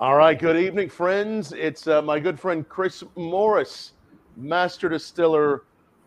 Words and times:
All 0.00 0.14
right, 0.14 0.38
good 0.38 0.56
evening, 0.56 0.88
friends. 0.90 1.52
It's 1.52 1.88
uh, 1.88 2.00
my 2.00 2.20
good 2.20 2.38
friend 2.38 2.68
Chris 2.68 3.02
Morris, 3.16 3.94
Master 4.36 4.88
Distiller, 4.88 5.64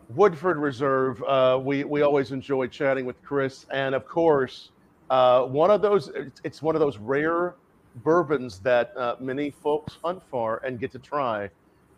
Woodford 0.08 0.56
Reserve. 0.56 1.22
Uh, 1.24 1.60
we 1.62 1.84
we 1.84 2.00
always 2.00 2.32
enjoy 2.32 2.68
chatting 2.68 3.04
with 3.04 3.22
Chris, 3.22 3.66
and 3.70 3.94
of 3.94 4.08
course, 4.08 4.70
uh, 5.10 5.42
one 5.42 5.70
of 5.70 5.82
those. 5.82 6.10
It's 6.42 6.62
one 6.62 6.74
of 6.74 6.80
those 6.80 6.96
rare 6.96 7.56
bourbons 7.96 8.60
that 8.60 8.96
uh, 8.96 9.16
many 9.20 9.50
folks 9.50 9.98
hunt 10.02 10.22
for 10.30 10.62
and 10.64 10.80
get 10.80 10.90
to 10.92 10.98
try 10.98 11.50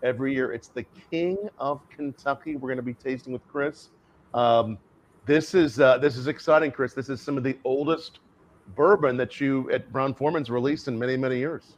every 0.03 0.35
year. 0.35 0.53
It's 0.53 0.67
the 0.67 0.85
King 1.13 1.49
of 1.61 1.81
Kentucky. 1.91 2.57
We're 2.57 2.71
going 2.71 2.77
to 2.77 2.83
be 2.83 2.95
tasting 2.95 3.33
with 3.33 3.47
Chris. 3.47 3.91
Um, 4.35 4.79
this 5.27 5.55
is 5.55 5.79
uh, 5.79 5.99
this 5.99 6.17
is 6.17 6.27
exciting, 6.27 6.73
Chris. 6.73 6.93
This 6.93 7.09
is 7.09 7.21
some 7.21 7.39
of 7.39 7.45
the 7.45 7.57
oldest 7.63 8.19
bourbon 8.75 9.17
that 9.17 9.41
you 9.41 9.71
at 9.71 9.93
Brown 9.93 10.13
Forman's 10.13 10.51
released 10.51 10.89
in 10.89 10.99
many 10.99 11.17
many 11.17 11.39
years. 11.39 11.77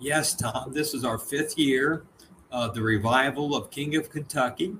Yes, 0.00 0.34
Tom. 0.34 0.72
This 0.72 0.94
is 0.94 1.04
our 1.04 1.18
fifth 1.18 1.58
year 1.58 2.04
of 2.50 2.74
the 2.74 2.82
revival 2.82 3.54
of 3.54 3.70
King 3.70 3.96
of 3.96 4.08
Kentucky, 4.08 4.74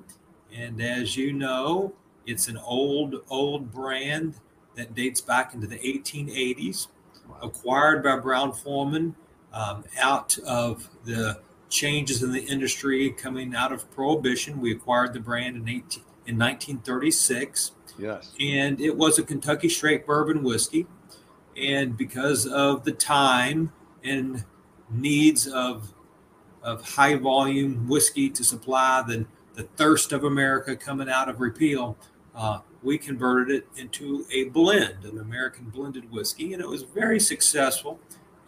and 0.57 0.81
as 0.81 1.15
you 1.15 1.35
know, 1.35 1.93
it's 2.27 2.49
an 2.49 2.57
old 2.57 3.17
old 3.29 3.71
brand 3.71 4.35
that 4.77 4.95
dates 4.95 5.21
back 5.21 5.53
into 5.53 5.67
the 5.67 5.77
1880s, 5.77 6.89
wow. 7.29 7.37
acquired 7.43 8.03
by 8.03 8.17
Brown 8.17 8.55
Forman 8.55 9.15
um, 9.53 9.85
out 10.01 10.39
of 10.39 10.89
the 11.05 11.41
changes 11.69 12.23
in 12.23 12.33
the 12.33 12.43
industry 12.47 13.11
coming 13.11 13.55
out 13.55 13.73
of 13.73 13.91
Prohibition. 13.91 14.59
We 14.59 14.73
acquired 14.73 15.13
the 15.13 15.21
brand 15.21 15.57
in 15.57 15.69
18, 15.69 16.03
in 16.27 16.39
1936. 16.39 17.73
Yes. 17.99 18.33
And 18.41 18.81
it 18.81 18.97
was 18.97 19.19
a 19.19 19.23
Kentucky 19.23 19.69
straight 19.69 20.07
bourbon 20.07 20.43
whiskey. 20.43 20.87
And 21.61 21.95
because 21.95 22.47
of 22.47 22.85
the 22.85 22.93
time 22.93 23.73
and 24.03 24.45
needs 24.91 25.47
of 25.47 25.93
of 26.63 26.83
high 26.83 27.15
volume 27.15 27.89
whiskey 27.89 28.29
to 28.29 28.45
supply 28.45 29.03
the, 29.07 29.25
the 29.55 29.63
thirst 29.79 30.13
of 30.13 30.25
America 30.25 30.77
coming 30.77 31.09
out 31.09 31.27
of 31.27 31.41
repeal, 31.41 31.97
uh, 32.35 32.59
we 32.83 32.99
converted 32.99 33.57
it 33.57 33.67
into 33.81 34.27
a 34.31 34.45
blend, 34.51 35.05
an 35.05 35.19
American 35.21 35.65
blended 35.71 36.11
whiskey, 36.13 36.53
and 36.53 36.61
it 36.61 36.69
was 36.69 36.83
very 36.83 37.19
successful 37.19 37.99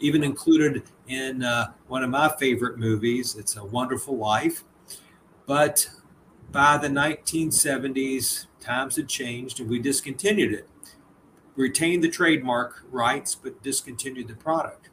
even 0.02 0.24
included 0.24 0.82
in 1.06 1.42
uh, 1.42 1.72
one 1.86 2.02
of 2.02 2.10
my 2.10 2.28
favorite 2.38 2.76
movies. 2.76 3.36
It's 3.36 3.56
a 3.56 3.64
Wonderful 3.64 4.16
Life. 4.16 4.64
But 5.46 5.88
by 6.50 6.76
the 6.76 6.88
1970s, 6.88 8.46
times 8.60 8.96
had 8.96 9.08
changed 9.08 9.60
and 9.60 9.70
we 9.70 9.78
discontinued 9.78 10.52
it. 10.52 10.68
Retained 11.54 12.02
the 12.02 12.08
trademark 12.08 12.84
rights, 12.90 13.34
but 13.34 13.62
discontinued 13.62 14.28
the 14.28 14.34
product. 14.34 14.88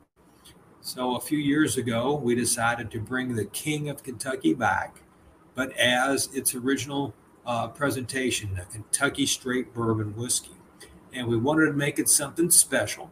So 0.89 1.15
a 1.15 1.19
few 1.19 1.37
years 1.37 1.77
ago, 1.77 2.15
we 2.15 2.33
decided 2.33 2.89
to 2.89 2.99
bring 2.99 3.35
the 3.35 3.45
King 3.45 3.89
of 3.89 4.01
Kentucky 4.01 4.55
back, 4.55 5.01
but 5.53 5.71
as 5.77 6.33
its 6.33 6.55
original 6.55 7.13
uh, 7.45 7.67
presentation, 7.67 8.59
a 8.59 8.65
Kentucky 8.65 9.27
straight 9.27 9.71
bourbon 9.71 10.15
whiskey. 10.15 10.57
And 11.13 11.27
we 11.27 11.37
wanted 11.37 11.67
to 11.67 11.73
make 11.73 11.99
it 11.99 12.09
something 12.09 12.49
special. 12.49 13.11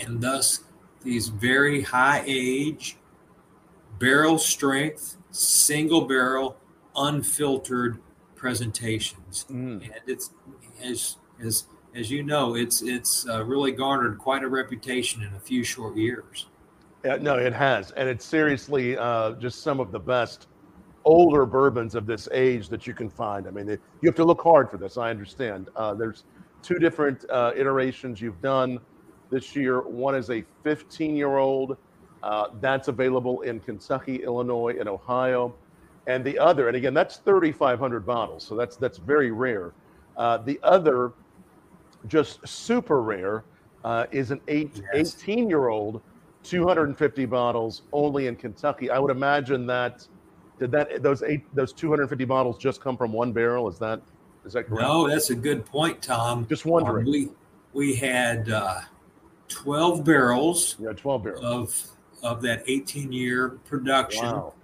And 0.00 0.22
thus, 0.22 0.64
these 1.02 1.28
very 1.28 1.82
high 1.82 2.24
age, 2.26 2.96
barrel 3.98 4.38
strength, 4.38 5.18
single 5.30 6.06
barrel, 6.06 6.56
unfiltered 6.96 7.98
presentations. 8.34 9.44
Mm. 9.50 9.84
And 9.84 10.00
it's 10.06 10.30
as 10.82 11.16
as 11.38 11.66
as 11.94 12.10
you 12.10 12.22
know, 12.22 12.54
it's 12.54 12.80
it's 12.80 13.28
uh, 13.28 13.44
really 13.44 13.72
garnered 13.72 14.16
quite 14.16 14.42
a 14.42 14.48
reputation 14.48 15.22
in 15.22 15.34
a 15.34 15.40
few 15.40 15.64
short 15.64 15.98
years. 15.98 16.46
Yeah, 17.04 17.16
no, 17.16 17.36
it 17.36 17.52
has, 17.52 17.90
and 17.92 18.08
it's 18.08 18.24
seriously 18.24 18.96
uh, 18.96 19.32
just 19.32 19.62
some 19.62 19.80
of 19.80 19.90
the 19.90 19.98
best 19.98 20.46
older 21.04 21.44
bourbons 21.44 21.96
of 21.96 22.06
this 22.06 22.28
age 22.32 22.68
that 22.68 22.86
you 22.86 22.94
can 22.94 23.10
find. 23.10 23.48
I 23.48 23.50
mean, 23.50 23.66
you 23.66 23.78
have 24.04 24.14
to 24.14 24.24
look 24.24 24.40
hard 24.40 24.70
for 24.70 24.76
this. 24.76 24.96
I 24.96 25.10
understand. 25.10 25.68
Uh, 25.74 25.94
there's 25.94 26.24
two 26.62 26.78
different 26.78 27.24
uh, 27.28 27.52
iterations 27.56 28.20
you've 28.20 28.40
done 28.40 28.78
this 29.30 29.56
year. 29.56 29.80
One 29.80 30.14
is 30.14 30.30
a 30.30 30.44
15 30.62 31.16
year 31.16 31.38
old. 31.38 31.76
Uh, 32.22 32.48
that's 32.60 32.86
available 32.86 33.40
in 33.40 33.58
Kentucky, 33.58 34.22
Illinois, 34.22 34.76
and 34.78 34.88
Ohio. 34.88 35.54
And 36.06 36.24
the 36.24 36.38
other, 36.38 36.68
and 36.68 36.76
again, 36.76 36.94
that's 36.94 37.16
3,500 37.16 38.06
bottles, 38.06 38.44
so 38.44 38.56
that's 38.56 38.76
that's 38.76 38.98
very 38.98 39.30
rare. 39.30 39.72
Uh, 40.16 40.36
the 40.38 40.58
other, 40.62 41.12
just 42.06 42.46
super 42.46 43.02
rare, 43.02 43.44
uh, 43.84 44.06
is 44.10 44.30
an 44.30 44.40
eight, 44.48 44.82
yes. 44.94 45.16
18 45.22 45.48
year 45.48 45.68
old, 45.68 46.00
250 46.44 47.24
bottles 47.26 47.82
only 47.92 48.26
in 48.26 48.36
Kentucky. 48.36 48.90
I 48.90 48.98
would 48.98 49.10
imagine 49.10 49.66
that 49.66 50.06
did 50.58 50.70
that 50.72 51.02
those 51.02 51.22
eight 51.22 51.42
those 51.54 51.72
250 51.72 52.24
bottles 52.24 52.58
just 52.58 52.80
come 52.80 52.96
from 52.96 53.12
one 53.12 53.32
barrel? 53.32 53.68
Is 53.68 53.78
that 53.78 54.00
is 54.44 54.52
that 54.52 54.68
correct? 54.68 54.82
No, 54.82 55.08
that's 55.08 55.30
a 55.30 55.34
good 55.34 55.64
point, 55.64 56.02
Tom. 56.02 56.46
Just 56.48 56.66
wondering. 56.66 57.06
Um, 57.06 57.12
we 57.12 57.28
we 57.72 57.94
had 57.94 58.50
uh, 58.50 58.80
12 59.48 60.04
barrels. 60.04 60.76
Yeah, 60.78 60.92
12 60.92 61.22
barrels 61.22 61.44
of 61.44 61.86
of 62.22 62.42
that 62.42 62.62
18 62.66 63.12
year 63.12 63.50
production. 63.64 64.24
Wow. 64.24 64.54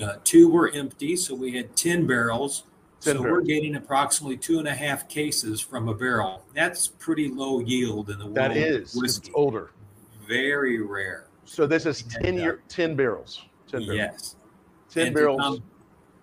Uh, 0.00 0.14
two 0.22 0.48
were 0.48 0.70
empty, 0.74 1.16
so 1.16 1.34
we 1.34 1.52
had 1.56 1.74
10 1.74 2.06
barrels. 2.06 2.64
10 3.00 3.16
so 3.16 3.22
barrels. 3.22 3.32
we're 3.32 3.44
getting 3.44 3.74
approximately 3.74 4.36
two 4.36 4.60
and 4.60 4.68
a 4.68 4.74
half 4.74 5.08
cases 5.08 5.60
from 5.60 5.88
a 5.88 5.94
barrel. 5.94 6.44
That's 6.54 6.86
pretty 6.86 7.28
low 7.28 7.58
yield 7.58 8.10
in 8.10 8.18
the 8.18 8.26
world. 8.26 8.36
That 8.36 8.56
is 8.56 8.94
whiskey. 8.94 9.28
It's 9.28 9.36
older. 9.36 9.70
Very 10.28 10.80
rare. 10.80 11.28
So 11.44 11.66
this 11.66 11.86
is 11.86 12.04
uh, 12.16 12.20
10 12.20 12.34
year 12.34 12.62
10 12.68 12.94
barrels. 12.94 13.46
10 13.68 13.80
barrels. 13.86 13.96
Yes. 13.96 14.36
10 14.90 15.06
and 15.06 15.14
barrels. 15.14 15.38
To 15.38 15.42
com- 15.42 15.62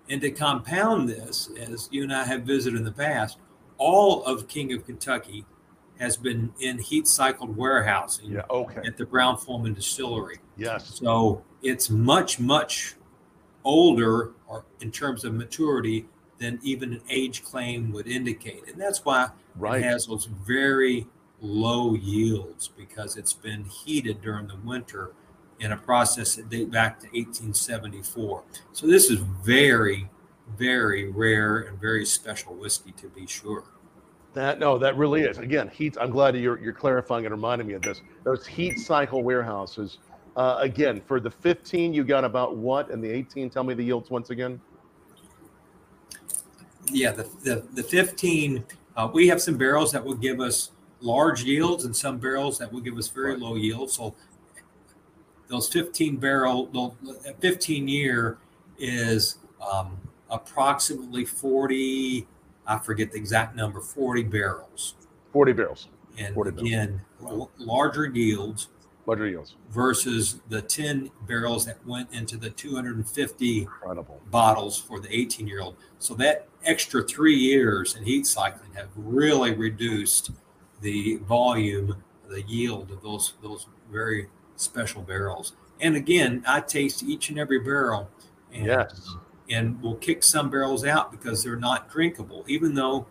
and 0.08 0.22
to 0.22 0.32
compound 0.32 1.10
this, 1.10 1.50
as 1.60 1.90
you 1.92 2.04
and 2.04 2.14
I 2.14 2.24
have 2.24 2.44
visited 2.44 2.78
in 2.78 2.86
the 2.86 2.92
past, 2.92 3.40
all 3.78 4.24
of 4.26 4.48
King 4.48 4.72
of 4.74 4.86
Kentucky 4.86 5.46
has 6.00 6.18
been 6.18 6.54
in 6.60 6.78
heat 6.78 7.08
cycled 7.08 7.56
warehousing 7.56 8.32
yeah, 8.32 8.42
okay. 8.50 8.82
at 8.86 8.98
the 8.98 9.06
Brown 9.06 9.38
Forman 9.38 9.74
distillery. 9.74 10.38
Yes. 10.58 11.00
So 11.00 11.44
it's 11.64 11.90
much, 11.90 12.40
much 12.40 12.96
older 13.64 14.34
or 14.48 14.66
in 14.82 14.92
terms 14.92 15.24
of 15.24 15.34
maturity 15.34 16.06
than 16.38 16.60
even 16.62 16.94
an 16.94 17.02
age 17.10 17.44
claim 17.44 17.92
would 17.94 18.08
indicate. 18.08 18.68
And 18.68 18.80
that's 18.80 19.04
why 19.06 19.30
right. 19.56 19.80
it 19.80 19.84
has 19.84 20.06
those 20.06 20.26
very 20.26 21.08
low 21.46 21.96
yields 21.96 22.68
because 22.68 23.18
it's 23.18 23.34
been 23.34 23.66
heated 23.66 24.22
during 24.22 24.48
the 24.48 24.58
winter 24.64 25.12
in 25.60 25.72
a 25.72 25.78
process 25.78 26.36
that 26.36 26.50
date 26.50 26.72
back 26.72 27.00
to 27.00 27.06
1874. 27.08 28.44
So 28.74 28.88
this 28.88 29.10
is 29.10 29.20
very, 29.20 30.10
very 30.58 31.10
rare 31.10 31.60
and 31.60 31.80
very 31.80 32.06
special 32.06 32.54
whiskey 32.56 32.92
to 32.94 33.08
be 33.10 33.26
sure. 33.28 33.64
That 34.34 34.60
no, 34.60 34.78
that 34.78 34.98
really 34.98 35.22
is. 35.22 35.38
Again, 35.38 35.70
heat. 35.70 35.96
I'm 36.00 36.10
glad 36.10 36.36
you're 36.36 36.60
you're 36.60 36.74
clarifying 36.74 37.26
and 37.26 37.34
reminding 37.34 37.68
me 37.68 37.74
of 37.74 37.82
this. 37.82 38.02
Those 38.26 38.46
heat 38.46 38.80
cycle 38.80 39.24
warehouses. 39.24 40.00
Uh, 40.36 40.58
again, 40.60 41.02
for 41.08 41.22
the 41.22 41.32
15, 41.32 41.94
you 41.94 42.04
got 42.04 42.26
about 42.26 42.58
what, 42.58 42.90
and 42.90 43.02
the 43.02 43.10
18. 43.10 43.50
Tell 43.50 43.64
me 43.64 43.74
the 43.74 43.84
yields 43.84 44.10
once 44.10 44.32
again. 44.32 44.60
Yeah, 46.92 47.14
the 47.14 47.24
the, 47.44 47.66
the 47.76 47.84
15. 47.84 48.66
Uh, 48.98 49.10
we 49.14 49.30
have 49.30 49.42
some 49.42 49.56
barrels 49.56 49.94
that 49.94 50.04
will 50.04 50.16
give 50.16 50.42
us 50.42 50.72
large 51.06 51.44
yields, 51.44 51.86
and 51.86 51.96
some 51.96 52.18
barrels 52.18 52.58
that 52.58 52.72
will 52.72 52.82
give 52.82 52.98
us 52.98 53.08
very 53.08 53.38
low 53.38 53.56
yields. 53.56 53.94
So 53.94 54.16
those 55.48 55.68
15 55.72 56.18
barrel, 56.18 56.96
15 57.40 57.88
year 57.88 58.38
is 58.78 59.38
um, 59.62 59.98
approximately 60.30 61.24
40 61.24 62.28
I 62.68 62.80
forget 62.80 63.12
the 63.12 63.18
exact 63.18 63.56
number, 63.56 63.80
40 63.80 64.24
barrels. 64.24 64.96
40 65.34 65.54
barrels. 65.54 65.88
And 66.18 66.34
40 66.34 66.62
again, 66.62 67.02
barrels. 67.22 67.50
larger 67.58 68.06
yields. 68.08 68.70
Larger 69.06 69.28
yields. 69.28 69.56
Versus 69.70 70.40
the 70.50 70.62
10 70.62 71.12
barrels 71.28 71.66
that 71.66 71.86
went 71.86 72.12
into 72.12 72.38
the 72.38 72.50
250 72.50 73.60
Incredible. 73.62 74.22
bottles 74.32 74.80
for 74.80 75.00
the 75.00 75.14
18 75.16 75.48
year 75.48 75.62
old. 75.62 75.76
So 76.00 76.16
that 76.16 76.48
extra 76.64 77.04
three 77.04 77.36
years 77.36 77.96
in 77.96 78.04
heat 78.04 78.26
cycling 78.26 78.74
have 78.74 78.90
really 78.96 79.54
reduced 79.54 80.32
the 80.82 81.18
volume, 81.18 82.04
the 82.30 82.42
yield 82.44 82.92
of 82.92 83.02
those, 83.02 83.34
those 83.42 83.68
very 83.92 84.28
special 84.56 85.02
barrels. 85.02 85.54
And 85.82 85.96
again, 85.96 86.44
I 86.48 86.62
taste 86.62 87.04
each 87.04 87.30
and 87.30 87.40
every 87.40 87.60
barrel. 87.60 88.10
And 88.54 88.66
yes 88.66 89.16
and 89.50 89.82
will 89.82 89.96
kick 89.96 90.24
some 90.24 90.50
barrels 90.50 90.86
out 90.86 91.12
because 91.12 91.44
they're 91.44 91.56
not 91.56 91.90
drinkable. 91.90 92.44
Even 92.48 92.74
though 92.74 93.06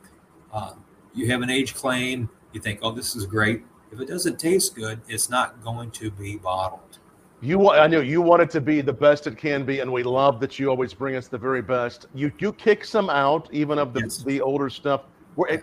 uh, 0.53 0.73
you 1.15 1.31
have 1.31 1.43
an 1.43 1.51
age 1.51 1.75
claim, 1.75 2.29
you 2.53 2.61
think, 2.61 2.81
oh, 2.83 2.93
this 2.93 3.15
is 3.17 3.27
great. 3.27 3.63
If 3.93 4.01
it 4.01 4.09
doesn't 4.09 4.39
taste 4.39 4.75
good, 4.75 5.01
it's 5.09 5.31
not 5.31 5.63
going 5.63 5.91
to 5.93 6.11
be 6.11 6.37
bottled. 6.37 6.99
You 7.41 7.59
want, 7.59 7.79
I 7.79 7.87
know 7.87 8.01
you 8.01 8.23
want 8.23 8.43
it 8.43 8.51
to 8.51 8.61
be 8.61 8.81
the 8.81 8.93
best 8.93 9.27
it 9.27 9.37
can 9.37 9.65
be, 9.65 9.81
and 9.81 9.93
we 9.93 10.03
love 10.03 10.41
that 10.41 10.59
you 10.59 10.71
always 10.71 10.95
bring 10.95 11.15
us 11.15 11.29
the 11.29 11.37
very 11.37 11.61
best. 11.61 12.07
You 12.15 12.33
you 12.39 12.55
kick 12.55 12.85
some 12.85 13.11
out, 13.11 13.49
even 13.53 13.79
of 13.79 13.93
the, 13.93 14.01
yes. 14.01 14.23
the 14.25 14.41
older 14.41 14.71
stuff. 14.71 15.03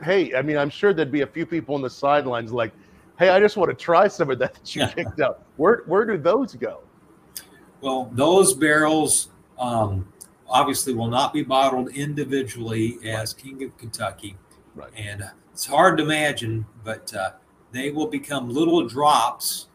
Hey, 0.03 0.35
I 0.35 0.41
mean, 0.41 0.57
I'm 0.57 0.69
sure 0.69 0.94
there'd 0.94 1.12
be 1.12 1.21
a 1.21 1.27
few 1.27 1.45
people 1.45 1.75
on 1.75 1.81
the 1.81 1.89
sidelines 1.89 2.51
like, 2.51 2.73
hey, 3.18 3.29
I 3.29 3.39
just 3.39 3.56
want 3.57 3.69
to 3.69 3.75
try 3.75 4.07
some 4.07 4.29
of 4.29 4.39
that 4.39 4.53
that 4.56 4.75
you 4.75 4.85
picked 4.88 5.19
up. 5.21 5.45
Where 5.57 5.83
where 5.85 6.06
do 6.06 6.18
those 6.18 6.56
go? 6.56 6.81
Well, 7.81 8.09
those 8.13 8.53
barrels 8.53 9.29
um, 9.57 10.12
obviously 10.47 10.94
will 10.94 11.07
not 11.07 11.33
be 11.33 11.41
bottled 11.44 11.89
individually 11.95 12.97
as 13.06 13.33
King 13.33 13.63
of 13.63 13.75
Kentucky, 13.77 14.38
Right. 14.75 14.91
and 14.95 15.23
it's 15.51 15.65
hard 15.65 15.97
to 15.97 16.03
imagine, 16.03 16.65
but 16.83 17.13
uh, 17.15 17.31
they 17.71 17.89
will 17.89 18.07
become 18.07 18.50
little 18.50 18.88
drops 18.88 19.67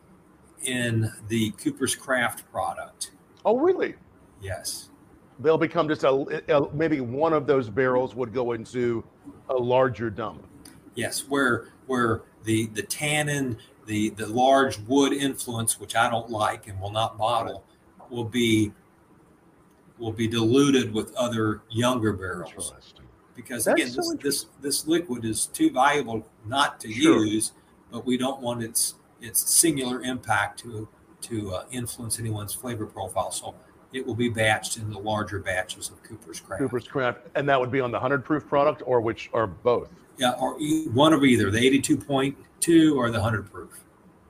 in 0.64 1.10
the 1.28 1.50
Cooper's 1.52 1.94
Craft 1.94 2.50
product. 2.50 3.12
Oh, 3.44 3.58
really? 3.58 3.94
Yes. 4.40 4.90
They'll 5.38 5.58
become 5.58 5.88
just 5.88 6.04
a, 6.04 6.42
a 6.48 6.72
maybe 6.74 7.00
one 7.00 7.32
of 7.32 7.46
those 7.46 7.68
barrels 7.68 8.14
would 8.14 8.32
go 8.32 8.52
into 8.52 9.04
a 9.50 9.54
larger 9.54 10.10
dump. 10.10 10.46
Yes, 10.94 11.28
where 11.28 11.68
where 11.86 12.22
the 12.44 12.66
the 12.68 12.82
tannin, 12.82 13.58
the 13.86 14.10
the 14.10 14.26
large 14.26 14.78
wood 14.80 15.12
influence, 15.12 15.78
which 15.78 15.94
I 15.94 16.08
don't 16.08 16.30
like 16.30 16.68
and 16.68 16.80
will 16.80 16.92
not 16.92 17.18
bottle, 17.18 17.64
will 18.08 18.24
be 18.24 18.72
will 19.98 20.12
be 20.12 20.28
diluted 20.28 20.92
with 20.92 21.14
other 21.16 21.62
younger 21.70 22.12
barrels. 22.12 22.74
Because 23.34 23.64
That's 23.66 23.80
again, 23.80 23.90
so 23.92 24.14
this, 24.14 24.22
this 24.22 24.46
this 24.62 24.86
liquid 24.86 25.24
is 25.26 25.46
too 25.46 25.70
valuable 25.70 26.26
not 26.46 26.80
to 26.80 26.90
Sure. 26.90 27.24
use, 27.26 27.52
but 27.90 28.06
we 28.06 28.16
don't 28.16 28.40
want 28.40 28.62
its 28.62 28.94
its 29.20 29.54
singular 29.54 30.00
impact 30.00 30.60
to 30.60 30.88
to 31.22 31.54
uh, 31.54 31.64
influence 31.70 32.18
anyone's 32.18 32.54
flavor 32.54 32.86
profile. 32.86 33.30
So 33.30 33.54
it 33.92 34.06
will 34.06 34.14
be 34.14 34.30
batched 34.30 34.78
in 34.78 34.90
the 34.90 34.98
larger 34.98 35.38
batches 35.38 35.90
of 35.90 36.02
Cooper's 36.02 36.40
Craft. 36.40 36.60
Cooper's 36.60 36.88
Craft, 36.88 37.20
and 37.34 37.48
that 37.48 37.58
would 37.58 37.70
be 37.70 37.80
on 37.80 37.90
the 37.90 38.00
hundred 38.00 38.24
proof 38.24 38.46
product, 38.46 38.82
or 38.86 39.00
which, 39.00 39.30
or 39.32 39.46
both. 39.46 39.88
Yeah, 40.18 40.32
or 40.40 40.58
one 40.92 41.12
of 41.12 41.24
either 41.24 41.50
the 41.50 41.58
eighty-two 41.58 41.96
point 41.96 42.36
two 42.60 42.98
or 42.98 43.10
the 43.10 43.20
hundred 43.20 43.50
proof. 43.50 43.80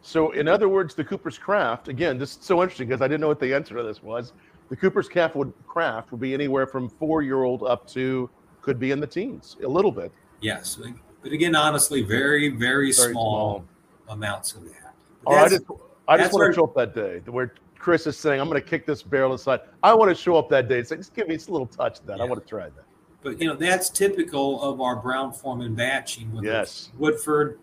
So, 0.02 0.30
in 0.32 0.46
other 0.46 0.68
words, 0.68 0.94
the 0.94 1.02
Cooper's 1.02 1.36
Craft, 1.36 1.88
again, 1.88 2.16
this 2.16 2.36
is 2.36 2.38
so 2.40 2.62
interesting 2.62 2.86
because 2.86 3.02
I 3.02 3.08
didn't 3.08 3.22
know 3.22 3.28
what 3.28 3.40
the 3.40 3.52
answer 3.52 3.74
to 3.74 3.82
this 3.82 4.02
was. 4.02 4.32
The 4.68 4.76
Cooper's 4.76 5.08
Craft 5.08 5.34
would, 5.34 5.52
craft 5.66 6.12
would 6.12 6.20
be 6.20 6.32
anywhere 6.32 6.66
from 6.66 6.88
four 6.88 7.22
year 7.22 7.42
old 7.42 7.64
up 7.64 7.88
to, 7.88 8.30
could 8.62 8.78
be 8.78 8.92
in 8.92 9.00
the 9.00 9.06
teens, 9.06 9.56
a 9.64 9.68
little 9.68 9.90
bit. 9.90 10.12
Yes, 10.40 10.78
but 11.22 11.32
again, 11.32 11.56
honestly, 11.56 12.02
very, 12.02 12.50
very, 12.50 12.92
Very 12.92 13.12
small, 13.12 13.64
amounts 14.08 14.54
of 14.54 14.64
that. 14.64 14.94
But 15.24 15.32
Oh, 15.32 15.34
I 15.34 15.48
just, 15.48 15.64
I 16.06 16.16
just 16.18 16.32
want 16.32 16.52
to 16.52 16.54
show 16.54 16.64
up 16.64 16.74
that 16.76 16.94
day 16.94 17.20
where 17.26 17.52
Chris 17.78 18.06
is 18.06 18.16
saying, 18.16 18.40
I'm 18.40 18.48
going 18.48 18.60
to 18.60 18.66
kick 18.68 18.86
this 18.86 19.02
barrel 19.02 19.34
aside. 19.34 19.60
I 19.82 19.94
want 19.94 20.08
to 20.10 20.14
show 20.14 20.36
up 20.36 20.48
that 20.50 20.68
day 20.68 20.78
and 20.78 20.86
say, 20.88 20.96
just 20.96 21.14
give 21.14 21.28
me 21.28 21.34
a 21.36 21.38
little 21.50 21.66
touch 21.66 22.00
of 22.00 22.06
that. 22.06 22.20
I 22.20 22.24
want 22.24 22.40
to 22.42 22.48
try 22.48 22.64
that. 22.64 22.84
but 23.22 23.40
you 23.40 23.46
know 23.48 23.56
that's 23.56 23.90
typical 23.90 24.62
of 24.62 24.80
our 24.80 24.96
Brown 24.96 25.32
Forman 25.32 25.74
batching, 25.74 26.32
with 26.32 26.44
Yes. 26.44 26.90
Woodford, 26.96 27.58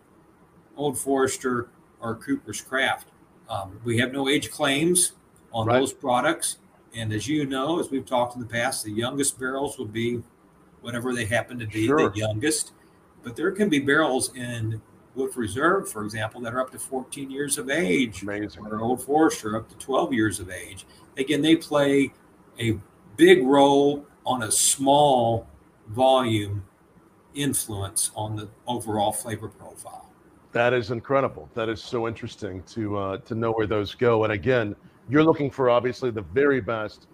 Old 0.75 0.97
Forester, 0.97 1.69
or 2.01 2.15
Cooper's 2.15 2.59
Craft. 2.61 3.07
Um, 3.49 3.79
we 3.85 3.97
have 3.99 4.11
no 4.11 4.27
age 4.27 4.51
claims 4.51 5.13
on 5.53 5.67
Right. 5.67 5.79
those 5.79 5.93
products, 5.93 6.57
and 6.93 7.13
as 7.13 7.27
you 7.27 7.45
know, 7.45 7.79
as 7.79 7.89
we've 7.91 8.05
talked 8.05 8.35
in 8.35 8.41
the 8.41 8.47
past, 8.47 8.83
the 8.83 8.91
youngest 8.91 9.39
barrels 9.39 9.77
will 9.77 9.85
be 9.85 10.21
whatever 10.81 11.13
they 11.13 11.25
happen 11.25 11.59
to 11.59 11.67
be, 11.67 11.85
Sure. 11.87 12.09
the 12.09 12.17
youngest. 12.17 12.73
But 13.23 13.35
there 13.37 13.51
can 13.51 13.69
be 13.69 13.79
barrels 13.79 14.35
in 14.35 14.81
Wood 15.15 15.35
Reserve, 15.35 15.91
for 15.91 16.03
example, 16.03 16.41
that 16.41 16.53
are 16.53 16.61
up 16.61 16.71
to 16.71 16.79
14 16.79 17.29
years 17.29 17.57
of 17.57 17.69
age. 17.69 18.23
Amazing. 18.23 18.65
or 18.65 18.81
Old 18.81 19.03
Forester 19.03 19.55
up 19.57 19.69
to 19.69 19.75
12 19.77 20.13
years 20.13 20.39
of 20.39 20.49
age. 20.49 20.85
Again, 21.17 21.41
they 21.41 21.55
play 21.55 22.11
a 22.59 22.79
big 23.17 23.43
role 23.43 24.05
on 24.25 24.43
a 24.43 24.51
small 24.51 25.47
volume 25.89 26.63
influence 27.35 28.11
on 28.15 28.35
the 28.35 28.47
overall 28.67 29.11
flavor 29.11 29.47
profile. 29.47 30.09
That 30.51 30.73
is 30.73 30.91
incredible. 30.91 31.49
That 31.55 31.69
is 31.69 31.81
so 31.81 32.07
interesting 32.07 32.61
to 32.63 32.97
uh, 32.97 33.17
to 33.19 33.35
know 33.35 33.51
where 33.51 33.65
those 33.65 33.95
go. 33.95 34.23
And 34.23 34.33
again, 34.33 34.75
you're 35.09 35.23
looking 35.23 35.49
for 35.49 35.69
obviously 35.69 36.11
the 36.11 36.21
very 36.21 36.61
best 36.61 37.07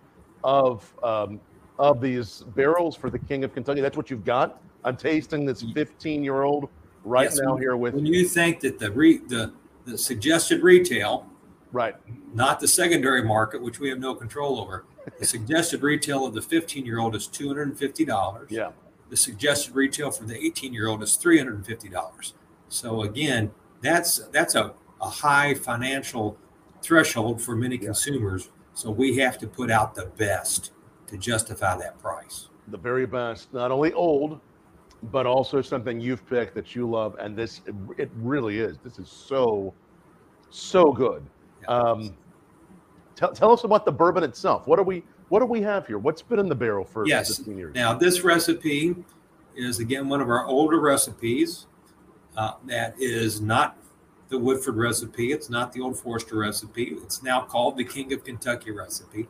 of 0.44 0.94
um, 1.04 1.40
of 1.78 2.02
these 2.02 2.44
barrels 2.56 2.96
for 2.96 3.10
the 3.10 3.20
King 3.20 3.46
of 3.46 3.54
Kentucky. 3.54 3.80
That's 3.80 3.96
what 3.96 4.10
you've 4.10 4.26
got. 4.26 4.62
I'm 4.84 4.98
tasting 4.98 5.46
this 5.46 5.64
15 5.74 6.24
year 6.24 6.42
old 6.42 6.70
right 7.10 7.24
Yes, 7.26 7.40
now 7.40 7.56
here 7.58 7.76
with 7.76 7.94
When 7.96 8.06
you 8.06 8.26
think 8.28 8.60
that 8.62 8.80
the 8.80 8.92
re, 8.92 9.18
the 9.18 9.52
the 9.86 9.98
suggested 9.98 10.62
retail, 10.62 11.26
right. 11.72 11.96
not 12.34 12.60
the 12.60 12.68
secondary 12.68 13.24
market, 13.24 13.62
which 13.62 13.80
we 13.80 13.90
have 13.90 13.98
no 14.00 14.14
control 14.14 14.60
over, 14.60 14.86
the 15.18 15.26
suggested 15.36 15.82
retail 15.82 16.26
of 16.28 16.34
the 16.36 16.42
15 16.42 16.86
year 16.86 17.00
old 17.00 17.16
is 17.16 17.28
$250. 17.28 18.46
Yeah. 18.50 18.72
the 19.10 19.18
suggested 19.18 19.74
retail 19.76 20.12
for 20.12 20.26
the 20.26 20.38
18 20.38 20.72
year 20.74 20.88
old 20.88 21.02
is 21.02 21.18
$350 21.18 22.34
so 22.72 23.02
again 23.02 23.52
that's 23.82 24.20
that's 24.28 24.54
a, 24.54 24.74
a 25.02 25.10
high 25.10 25.56
financial 25.56 26.38
threshold 26.84 27.42
for 27.42 27.56
many 27.56 27.76
Yeah. 27.78 27.86
consumers 27.86 28.50
so 28.76 28.92
we 28.92 29.18
have 29.18 29.40
to 29.40 29.48
put 29.48 29.72
out 29.72 29.96
the 29.96 30.06
best 30.18 30.72
to 31.08 31.18
justify 31.18 31.76
that 31.78 32.00
price 32.00 32.50
The 32.68 32.78
very 32.78 33.08
best, 33.08 33.52
not 33.52 33.72
only 33.72 33.92
old, 33.94 34.40
but 35.04 35.26
also 35.26 35.62
something 35.62 36.00
you've 36.00 36.28
picked 36.28 36.54
that 36.56 36.76
you 36.76 36.90
love. 36.90 37.16
And 37.20 37.36
this, 37.36 37.62
it, 37.98 38.10
really 38.16 38.60
is. 38.60 38.78
This 38.84 39.00
is 39.00 39.10
so, 39.10 39.74
so 40.50 40.92
good. 40.92 41.26
Um, 41.68 42.16
tell, 43.16 43.32
tell 43.32 43.52
us 43.52 43.64
about 43.64 43.86
the 43.86 43.92
bourbon 43.92 44.24
itself. 44.24 44.68
What 44.68 44.78
do 44.78 44.84
we, 44.84 45.04
what 45.30 45.40
do 45.40 45.46
we 45.46 45.62
have 45.62 45.88
here? 45.88 45.98
What's 45.98 46.22
been 46.22 46.40
in 46.40 46.50
the 46.50 46.56
barrel 46.56 46.84
for 46.84 47.08
Yes. 47.08 47.38
15 47.38 47.58
years? 47.58 47.76
now 47.76 47.94
this 47.94 48.22
recipe 48.22 48.96
is 49.56 49.80
again 49.80 50.08
one 50.10 50.22
of 50.22 50.30
our 50.30 50.46
older 50.46 50.80
recipes 50.80 51.68
uh, 52.38 52.54
that 52.66 52.96
is 53.00 53.42
not 53.42 53.78
the 54.30 54.38
woodford 54.38 54.76
recipe 54.78 55.32
it's 55.32 55.50
not 55.50 55.74
the 55.74 55.82
old 55.82 55.98
forester 55.98 56.38
recipe 56.38 56.96
it's 57.02 57.24
now 57.24 57.42
called 57.42 57.76
the 57.76 57.84
king 57.84 58.14
of 58.14 58.24
kentucky 58.24 58.72
recipe 58.72 59.28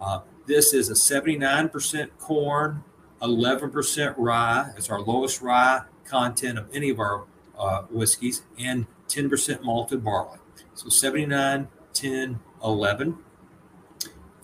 uh, 0.00 0.20
this 0.46 0.74
is 0.74 0.90
a 0.90 0.92
79% 0.92 2.10
corn 2.18 2.84
11% 3.24 4.14
rye 4.16 4.70
it's 4.76 4.90
our 4.90 5.00
lowest 5.00 5.40
rye 5.42 5.80
content 6.04 6.58
of 6.58 6.68
any 6.72 6.90
of 6.90 6.98
our 7.00 7.24
uh, 7.58 7.82
whiskeys 7.90 8.42
and 8.58 8.86
10% 9.08 9.62
malted 9.62 10.04
barley 10.04 10.38
so 10.74 10.88
79 10.88 11.68
10 11.92 12.40
11 12.62 13.18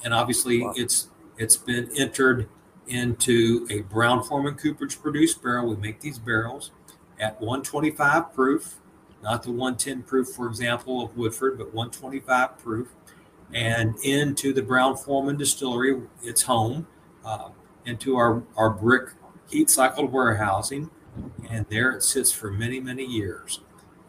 and 0.04 0.14
obviously 0.14 0.62
Wow. 0.62 0.72
it's 0.76 1.08
it's 1.36 1.56
been 1.56 1.90
entered 1.96 2.48
into 2.86 3.66
a 3.70 3.80
Brown 3.82 4.22
Forman 4.22 4.56
Cooperage 4.56 5.00
produced 5.00 5.42
barrel. 5.42 5.68
We 5.70 5.76
make 5.76 6.00
these 6.00 6.18
barrels 6.18 6.72
at 7.18 7.40
125 7.40 8.34
proof, 8.34 8.76
not 9.22 9.42
the 9.42 9.50
110 9.52 10.02
proof, 10.02 10.28
for 10.28 10.46
example, 10.48 11.02
of 11.02 11.16
Woodford, 11.16 11.56
but 11.56 11.72
125 11.72 12.58
proof, 12.58 12.88
and 13.54 13.94
into 14.04 14.52
the 14.52 14.60
Brown 14.62 14.96
Forman 14.96 15.36
distillery, 15.36 16.02
its 16.22 16.42
home, 16.42 16.86
uh, 17.24 17.50
into 17.86 18.16
our, 18.16 18.42
our 18.56 18.70
brick 18.70 19.10
heat 19.48 19.70
cycled 19.70 20.12
warehousing. 20.12 20.90
And 21.50 21.66
there 21.68 21.92
it 21.92 22.02
sits 22.02 22.30
for 22.30 22.50
many, 22.50 22.80
many 22.80 23.04
years. 23.04 23.60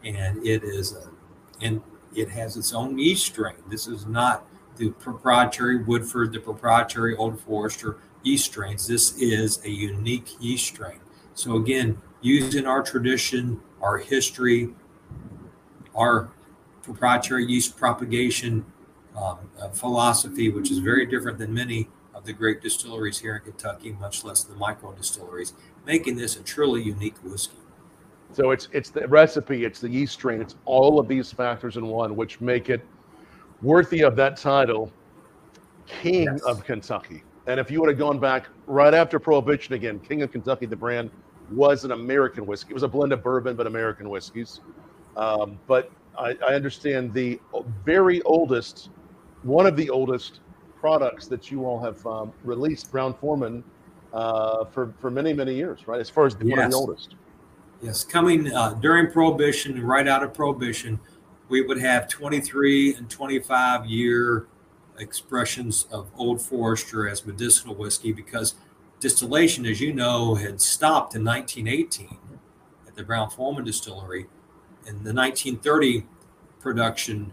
And 0.04 0.44
it 0.46 0.62
is, 0.62 0.92
a, 0.92 1.08
and 1.60 1.82
it 2.14 2.28
has 2.30 2.56
its 2.56 2.72
own 2.72 2.98
yeast 2.98 3.26
strain. 3.26 3.56
This 3.68 3.86
is 3.86 4.06
not 4.06 4.46
the 4.76 4.90
proprietary 4.90 5.82
Woodford, 5.82 6.32
the 6.32 6.40
proprietary 6.40 7.16
Old 7.16 7.40
Forester 7.40 7.98
yeast 8.22 8.46
strains. 8.46 8.86
This 8.86 9.16
is 9.18 9.64
a 9.64 9.70
unique 9.70 10.40
yeast 10.40 10.66
strain. 10.66 11.00
So 11.34 11.56
again, 11.56 12.00
using 12.20 12.66
our 12.66 12.82
tradition, 12.82 13.60
our 13.80 13.98
history, 13.98 14.70
our 15.94 16.30
proprietary 16.82 17.46
yeast 17.46 17.76
propagation 17.76 18.64
um, 19.16 19.38
uh, 19.60 19.68
philosophy, 19.68 20.48
which 20.50 20.70
is 20.70 20.78
very 20.78 21.06
different 21.06 21.38
than 21.38 21.52
many 21.52 21.88
of 22.22 22.26
the 22.26 22.32
great 22.32 22.60
distilleries 22.62 23.18
here 23.18 23.34
in 23.36 23.42
Kentucky, 23.42 23.96
much 24.00 24.24
less 24.24 24.44
the 24.44 24.54
micro 24.54 24.92
distilleries, 24.92 25.54
making 25.84 26.16
this 26.16 26.36
a 26.36 26.42
truly 26.42 26.82
unique 26.82 27.16
whiskey. 27.24 27.56
So 28.32 28.50
it's 28.52 28.68
it's 28.72 28.90
the 28.90 29.06
recipe, 29.08 29.64
it's 29.64 29.80
the 29.80 29.90
yeast 29.90 30.14
strain, 30.14 30.40
it's 30.40 30.54
all 30.64 30.98
of 30.98 31.08
these 31.08 31.32
factors 31.32 31.76
in 31.76 31.86
one, 31.86 32.16
which 32.16 32.40
make 32.40 32.70
it 32.70 32.86
worthy 33.60 34.02
of 34.02 34.16
that 34.16 34.36
title, 34.36 34.90
King 35.86 36.24
Yes. 36.24 36.42
of 36.42 36.64
Kentucky. 36.64 37.24
And 37.46 37.58
if 37.58 37.70
you 37.70 37.80
would 37.80 37.90
have 37.90 37.98
gone 37.98 38.20
back 38.20 38.46
right 38.66 38.94
after 38.94 39.18
Prohibition 39.18 39.74
again, 39.74 39.98
King 39.98 40.22
of 40.22 40.30
Kentucky, 40.30 40.66
the 40.66 40.76
brand 40.76 41.10
was 41.50 41.84
an 41.84 41.90
American 41.90 42.46
whiskey. 42.46 42.70
It 42.70 42.74
was 42.74 42.84
a 42.84 42.88
blend 42.88 43.12
of 43.12 43.22
bourbon, 43.22 43.56
but 43.56 43.66
American 43.66 44.08
whiskeys. 44.08 44.60
Um, 45.16 45.58
but 45.66 45.90
I, 46.16 46.36
I 46.46 46.54
understand 46.54 47.12
the 47.12 47.40
very 47.84 48.22
oldest, 48.22 48.90
one 49.42 49.66
of 49.66 49.76
the 49.76 49.90
oldest 49.90 50.40
products 50.86 51.28
that 51.28 51.48
you 51.50 51.64
all 51.64 51.78
have 51.80 52.04
um, 52.06 52.32
released, 52.42 52.90
Brown 52.90 53.14
Forman, 53.14 53.62
uh, 54.12 54.64
for 54.66 54.92
for 55.00 55.10
many 55.10 55.32
many 55.32 55.54
years, 55.54 55.86
right? 55.86 56.00
As 56.00 56.10
far 56.10 56.26
as 56.26 56.34
the, 56.34 56.44
one 56.44 56.58
of 56.58 56.64
the 56.70 56.70
Yes. 56.70 56.74
oldest. 56.74 57.14
Yes, 57.80 58.04
coming 58.04 58.52
uh, 58.52 58.74
during 58.74 59.10
Prohibition 59.10 59.72
and 59.78 59.84
right 59.88 60.06
out 60.08 60.22
of 60.24 60.34
Prohibition, 60.34 60.98
we 61.48 61.62
would 61.62 61.78
have 61.80 62.08
23 62.08 62.94
and 62.96 63.08
25 63.08 63.86
year 63.86 64.46
expressions 64.98 65.86
of 65.90 66.10
Old 66.16 66.40
Forester 66.42 67.08
as 67.08 67.24
medicinal 67.26 67.74
whiskey 67.74 68.12
because 68.12 68.54
distillation, 69.00 69.66
as 69.66 69.80
you 69.80 69.92
know, 69.92 70.34
had 70.34 70.60
stopped 70.60 71.14
in 71.16 71.24
1918 71.24 72.18
at 72.86 72.94
the 72.96 73.02
Brown 73.04 73.30
Forman 73.30 73.64
Distillery. 73.64 74.26
in 74.86 75.02
the 75.04 75.14
1930 75.14 76.04
production 76.60 77.32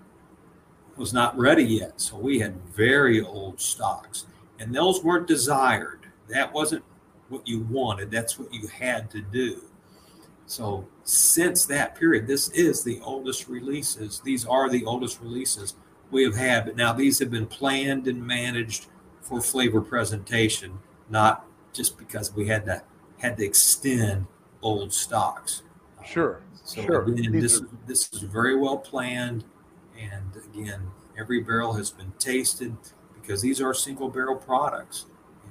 was 1.00 1.13
not 1.13 1.38
ready 1.38 1.63
yet. 1.63 2.00
So 2.01 2.18
we 2.18 2.39
had 2.39 2.56
very 2.68 3.22
old 3.22 3.60
stocks, 3.60 4.25
and 4.60 4.75
those 4.75 5.03
weren't 5.03 5.27
desired. 5.27 6.01
That 6.27 6.53
wasn't 6.53 6.84
what 7.29 7.48
you 7.48 7.62
wanted, 7.62 8.12
that's 8.12 8.38
what 8.38 8.53
you 8.53 8.68
had 8.68 9.10
to 9.12 9.22
do. 9.22 9.62
So 10.46 10.88
since 11.03 11.65
that 11.68 11.96
period, 11.96 12.25
this 12.27 12.50
is 12.50 12.84
the 12.84 13.00
oldest 13.01 13.48
releases. 13.48 14.20
These 14.20 14.46
are 14.46 14.68
the 14.68 14.84
oldest 14.84 15.22
releases 15.22 15.75
we 16.10 16.24
have 16.24 16.36
had. 16.36 16.65
But 16.65 16.75
now 16.75 16.91
these 16.91 17.20
have 17.20 17.29
been 17.29 17.46
planned 17.46 18.08
and 18.08 18.25
managed 18.25 18.88
for 19.22 19.41
flavor 19.41 19.79
presentation, 19.79 20.79
not 21.08 21.46
just 21.72 22.00
because 22.00 22.34
we 22.34 22.48
had 22.48 22.65
to 22.65 22.82
had 23.20 23.38
to 23.38 23.46
extend 23.46 24.25
old 24.62 24.91
stocks. 24.91 25.62
Sure. 26.03 26.41
So 26.63 26.82
sure. 26.82 27.03
again, 27.03 27.32
this 27.39 27.62
are- 27.62 27.70
this 27.86 28.10
is 28.13 28.22
very 28.22 28.56
well 28.56 28.77
planned, 28.77 29.44
and 30.00 30.36
again, 30.53 30.91
every 31.18 31.41
barrel 31.41 31.74
has 31.74 31.91
been 31.91 32.13
tasted 32.20 32.75
because 33.22 33.41
these 33.41 33.62
are 33.62 33.74
single 33.74 34.10
barrel 34.10 34.36
products, 34.36 35.06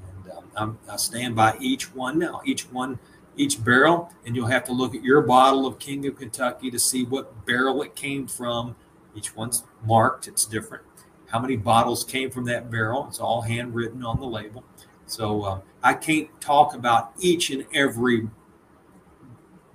and 0.08 0.32
um, 0.56 0.78
I 0.88 0.96
stand 0.96 1.36
by 1.36 1.56
each 1.60 1.94
one 1.94 2.18
now. 2.18 2.40
Each 2.44 2.70
one, 2.70 2.98
each 3.36 3.62
barrel, 3.62 4.12
and 4.26 4.34
you'll 4.34 4.46
have 4.46 4.64
to 4.64 4.72
look 4.72 4.94
at 4.94 5.02
your 5.02 5.22
bottle 5.22 5.66
of 5.66 5.78
King 5.78 6.06
of 6.06 6.16
Kentucky 6.16 6.70
to 6.70 6.78
see 6.78 7.04
what 7.04 7.46
barrel 7.46 7.82
it 7.82 7.94
came 7.94 8.26
from. 8.26 8.76
Each 9.14 9.34
one's 9.36 9.64
marked; 9.84 10.28
it's 10.28 10.44
different. 10.44 10.84
How 11.28 11.38
many 11.38 11.56
bottles 11.56 12.04
came 12.04 12.30
from 12.30 12.44
that 12.46 12.70
barrel? 12.70 13.06
It's 13.08 13.20
all 13.20 13.42
handwritten 13.42 14.02
on 14.04 14.18
the 14.18 14.26
label. 14.26 14.64
So 15.06 15.44
um, 15.44 15.62
I 15.82 15.94
can't 15.94 16.28
talk 16.40 16.74
about 16.74 17.12
each 17.20 17.50
and 17.50 17.66
every 17.74 18.28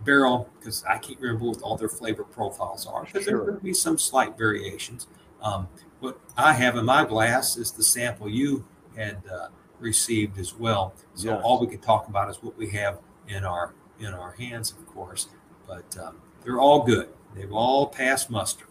barrel 0.04 0.50
because 0.60 0.84
I 0.86 0.98
can't 0.98 1.20
remember 1.20 1.46
what 1.46 1.62
all 1.62 1.78
their 1.78 1.90
flavor 1.90 2.24
profiles 2.24 2.86
are 2.86 3.06
because 3.06 3.26
there 3.26 3.38
Sure. 3.38 3.52
will 3.54 3.60
be 3.60 3.74
some 3.74 3.98
slight 3.98 4.38
variations. 4.38 5.08
Um, 5.42 5.68
what 6.00 6.20
I 6.38 6.54
have 6.54 6.76
in 6.78 6.86
my 6.86 7.06
glass 7.06 7.58
is 7.58 7.72
the 7.72 7.84
sample 7.84 8.30
you 8.30 8.66
had 8.96 9.22
uh, 9.32 9.48
received 9.80 10.38
as 10.38 10.54
well. 10.54 10.94
So 11.16 11.30
Yes. 11.32 11.42
all 11.44 11.60
we 11.60 11.68
can 11.68 11.80
talk 11.80 12.08
about 12.08 12.30
is 12.30 12.42
what 12.42 12.58
we 12.58 12.70
have 12.72 13.00
in 13.28 13.44
our 13.46 13.74
in 14.00 14.08
our 14.14 14.32
hands, 14.34 14.72
of 14.72 14.86
course. 14.88 15.30
But 15.68 15.98
um, 15.98 16.18
they're 16.44 16.60
all 16.60 16.84
good. 16.84 17.10
They've 17.36 17.54
all 17.54 17.88
passed 17.88 18.30
muster. 18.30 18.66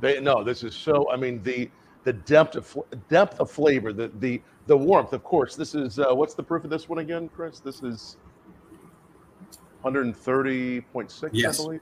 They 0.00 0.20
no, 0.20 0.42
this 0.44 0.62
is 0.62 0.74
so. 0.74 1.10
I 1.10 1.16
mean 1.16 1.42
the 1.42 1.70
the 2.04 2.12
depth 2.12 2.56
of 2.56 2.76
depth 3.08 3.40
of 3.40 3.50
flavor, 3.50 3.92
the 3.92 4.08
the 4.20 4.42
the 4.66 4.76
warmth. 4.76 5.12
Of 5.12 5.22
course, 5.24 5.56
this 5.56 5.74
is 5.74 5.98
uh, 5.98 6.14
what's 6.14 6.34
the 6.34 6.42
proof 6.42 6.64
of 6.64 6.70
this 6.70 6.88
one 6.88 6.98
again, 6.98 7.28
Chris? 7.34 7.60
This 7.60 7.82
is 7.82 8.16
130.6, 9.84 11.30
Yes. 11.32 11.60
I 11.60 11.62
believe. 11.64 11.80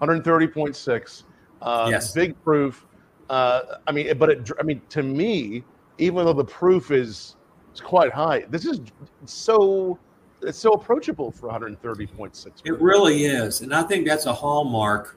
130.6. 0.00 1.24
Uh, 1.60 1.88
Yes. 1.90 2.12
Big 2.12 2.40
proof. 2.42 2.86
Uh, 3.30 3.76
I 3.86 3.92
mean, 3.92 4.16
but 4.18 4.30
it, 4.30 4.50
I 4.58 4.62
mean, 4.62 4.82
to 4.90 5.02
me, 5.02 5.64
even 5.98 6.24
though 6.24 6.32
the 6.32 6.44
proof 6.44 6.90
is, 6.90 7.36
is 7.72 7.80
quite 7.80 8.12
high, 8.12 8.44
this 8.50 8.66
is 8.66 8.80
so 9.26 9.98
it's 10.42 10.58
so 10.58 10.72
approachable 10.72 11.30
for 11.30 11.48
130.6. 11.48 12.46
It 12.64 12.80
really 12.80 13.24
is. 13.26 13.60
And 13.60 13.72
I 13.72 13.84
think 13.84 14.06
that's 14.06 14.26
a 14.26 14.32
hallmark 14.32 15.16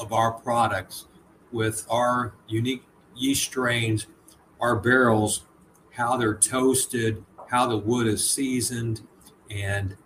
of 0.00 0.12
our 0.12 0.32
products 0.32 1.06
with 1.52 1.86
our 1.90 2.34
unique 2.48 2.84
yeast 3.14 3.42
strains, 3.44 4.06
our 4.60 4.76
barrels, 4.76 5.44
how 5.90 6.16
they're 6.16 6.34
toasted, 6.34 7.22
how 7.48 7.66
the 7.66 7.76
wood 7.76 8.06
is 8.06 8.28
seasoned, 8.28 9.02
and 9.50 9.96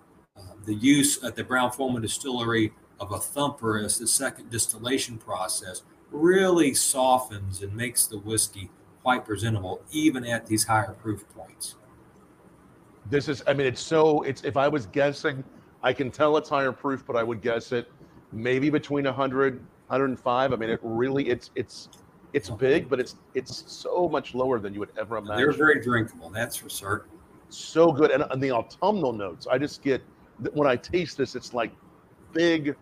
the 0.69 0.75
use 0.75 1.25
at 1.25 1.35
the 1.35 1.43
Brown 1.43 1.73
Forman 1.73 2.03
Distillery 2.03 2.73
of 3.01 3.13
a 3.13 3.19
thumper 3.19 3.79
as 3.79 3.99
the 3.99 4.07
second 4.07 4.51
distillation 4.51 5.17
process 5.17 5.83
really 6.11 6.75
softens 6.75 7.63
and 7.63 7.75
makes 7.75 8.07
the 8.07 8.19
whiskey 8.19 8.69
quite 9.03 9.25
presentable, 9.25 9.81
even 9.91 10.27
at 10.27 10.47
these 10.47 10.65
higher 10.65 10.93
proof 10.93 11.25
points. 11.35 11.77
This 13.09 13.31
is, 13.31 13.43
I 13.47 13.55
mean, 13.55 13.67
it's 13.67 13.81
so, 13.81 14.21
it's, 14.23 14.45
if 14.45 14.59
I 14.59 14.69
was 14.69 14.85
guessing, 14.85 15.43
I 15.83 15.95
can 15.95 16.11
tell 16.11 16.37
it's 16.37 16.51
higher 16.51 16.73
proof, 16.73 17.03
but 17.07 17.17
I 17.17 17.23
would 17.23 17.41
guess 17.41 17.73
it 17.73 17.91
maybe 18.31 18.69
between 18.69 19.07
100, 19.07 19.55
105. 19.55 20.53
I 20.53 20.57
mean, 20.57 20.69
it 20.69 20.81
really, 20.83 21.31
it's, 21.31 21.51
it's, 21.55 21.89
it's 22.35 22.51
big, 22.51 22.91
but 22.91 23.01
it's, 23.01 23.17
it's 23.33 23.65
so 23.73 24.07
much 24.07 24.35
lower 24.35 24.59
than 24.59 24.75
you 24.75 24.81
would 24.81 24.93
ever 24.99 25.17
imagine. 25.17 25.37
They're 25.39 25.53
very 25.53 25.81
drinkable, 25.81 26.29
that's 26.29 26.57
for 26.57 26.69
certain. 26.69 27.11
so 27.49 27.91
good. 27.91 28.11
And, 28.11 28.23
and 28.31 28.43
the 28.43 28.53
autumnal 28.53 29.15
notes, 29.15 29.47
I 29.47 29.57
just 29.57 29.81
get, 29.81 30.03
when 30.53 30.69
I 30.69 30.77
taste 30.77 31.17
this, 31.17 31.35
it's 31.35 31.53
like 31.55 31.73
big, 32.33 32.77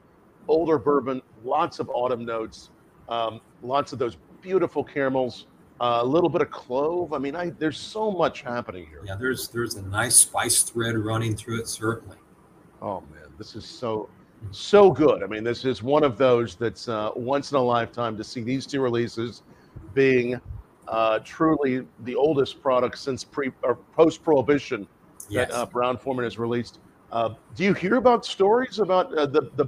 older 0.49 0.79
bourbon, 0.79 1.23
lots 1.45 1.79
of 1.79 1.89
autumn 1.91 2.25
notes, 2.25 2.71
um, 3.09 3.41
lots 3.63 3.93
of 3.93 3.99
those 3.99 4.17
beautiful 4.43 4.85
caramels, 4.85 5.47
uh, 5.81 6.01
a 6.03 6.05
little 6.05 6.29
bit 6.31 6.43
of 6.43 6.51
clove. 6.51 7.13
I 7.13 7.19
mean, 7.19 7.35
I, 7.37 7.51
there's 7.51 7.79
so 7.79 8.11
much 8.11 8.43
happening 8.43 8.87
here. 8.87 9.03
Yeah, 9.05 9.17
there's 9.17 9.49
there's 9.49 9.75
a 9.77 9.83
nice 9.83 10.17
spice 10.17 10.63
thread 10.63 10.97
running 10.99 11.37
through 11.37 11.61
it, 11.61 11.69
certainly. 11.69 12.17
Oh 12.83 13.01
man, 13.13 13.29
this 13.39 13.55
is 13.57 13.65
so 13.65 14.09
so 14.51 14.91
good. 14.91 15.23
I 15.23 15.27
mean, 15.27 15.45
this 15.45 15.65
is 15.65 15.83
one 15.83 16.05
of 16.05 16.17
those 16.19 16.55
that's 16.57 16.89
uh, 16.89 17.11
once 17.17 17.51
in 17.53 17.57
a 17.57 17.63
lifetime 17.63 18.17
to 18.17 18.25
see 18.25 18.43
these 18.43 18.67
two 18.67 18.81
releases 18.81 19.43
being 19.95 20.41
uh, 20.89 21.19
truly 21.25 21.87
the 22.05 22.15
oldest 22.15 22.63
product 22.63 22.99
since 22.99 23.25
pre 23.25 23.51
or 23.63 23.75
post 23.75 24.23
prohibition 24.23 24.87
Yes. 25.29 25.49
that 25.51 25.57
uh, 25.57 25.67
Brown 25.67 25.99
Forman 25.99 26.23
has 26.25 26.39
released. 26.39 26.79
Uh, 27.13 27.35
do 27.55 27.65
you 27.65 27.73
hear 27.73 27.97
about 27.97 28.25
stories 28.25 28.79
about 28.79 29.17
uh, 29.17 29.27
the 29.27 29.51
the 29.57 29.67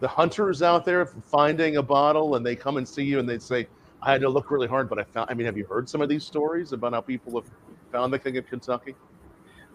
the 0.00 0.08
hunters 0.08 0.62
out 0.62 0.84
there 0.84 1.06
finding 1.06 1.76
a 1.76 1.82
bottle 1.82 2.36
and 2.36 2.44
they 2.44 2.54
come 2.54 2.76
and 2.76 2.86
see 2.86 3.04
you 3.04 3.18
and 3.18 3.28
they 3.28 3.38
say, 3.38 3.66
"I 4.02 4.12
had 4.12 4.20
to 4.20 4.28
look 4.28 4.50
really 4.50 4.68
hard, 4.68 4.88
but 4.88 4.98
I 4.98 5.04
found." 5.04 5.30
I 5.30 5.34
mean, 5.34 5.46
have 5.46 5.56
you 5.56 5.64
heard 5.64 5.88
some 5.88 6.00
of 6.02 6.08
these 6.08 6.24
stories 6.24 6.72
about 6.72 6.92
how 6.92 7.00
people 7.00 7.40
have 7.40 7.50
found 7.90 8.12
the 8.12 8.18
King 8.18 8.36
of 8.36 8.46
Kentucky? 8.46 8.94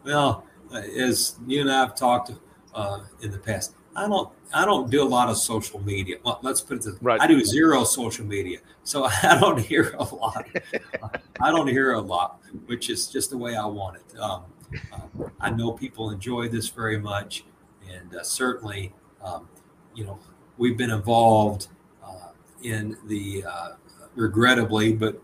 Well, 0.03 0.45
uh, 0.71 0.77
as 0.77 1.37
you 1.47 1.61
and 1.61 1.71
I 1.71 1.79
have 1.79 1.95
talked 1.95 2.31
uh, 2.75 3.01
in 3.21 3.31
the 3.31 3.39
past, 3.39 3.73
I 3.95 4.07
don't 4.07 4.29
I 4.53 4.65
don't 4.65 4.89
do 4.89 5.01
a 5.01 5.07
lot 5.07 5.29
of 5.29 5.37
social 5.37 5.81
media. 5.83 6.17
Well, 6.23 6.39
let's 6.41 6.61
put 6.61 6.77
it 6.77 6.83
this: 6.83 6.95
Right. 7.01 7.19
I 7.19 7.27
do 7.27 7.43
zero 7.43 7.83
social 7.83 8.25
media, 8.25 8.59
so 8.83 9.05
I 9.23 9.37
don't 9.39 9.59
hear 9.59 9.95
a 9.97 10.03
lot. 10.03 10.47
I 11.41 11.49
don't 11.49 11.67
hear 11.67 11.93
a 11.93 11.99
lot, 11.99 12.39
which 12.67 12.89
is 12.89 13.07
just 13.07 13.29
the 13.31 13.37
way 13.37 13.55
I 13.55 13.65
want 13.65 13.97
it. 13.97 14.19
Um, 14.19 14.43
um, 14.93 15.31
I 15.39 15.49
know 15.49 15.71
people 15.71 16.09
enjoy 16.11 16.49
this 16.49 16.69
very 16.69 16.99
much, 16.99 17.43
and 17.89 18.15
uh, 18.15 18.23
certainly, 18.23 18.93
um, 19.23 19.47
you 19.95 20.05
know, 20.05 20.19
we've 20.57 20.77
been 20.77 20.91
involved 20.91 21.67
uh, 22.03 22.29
in 22.63 22.97
the 23.07 23.43
uh, 23.47 23.69
regrettably, 24.15 24.93
but 24.93 25.21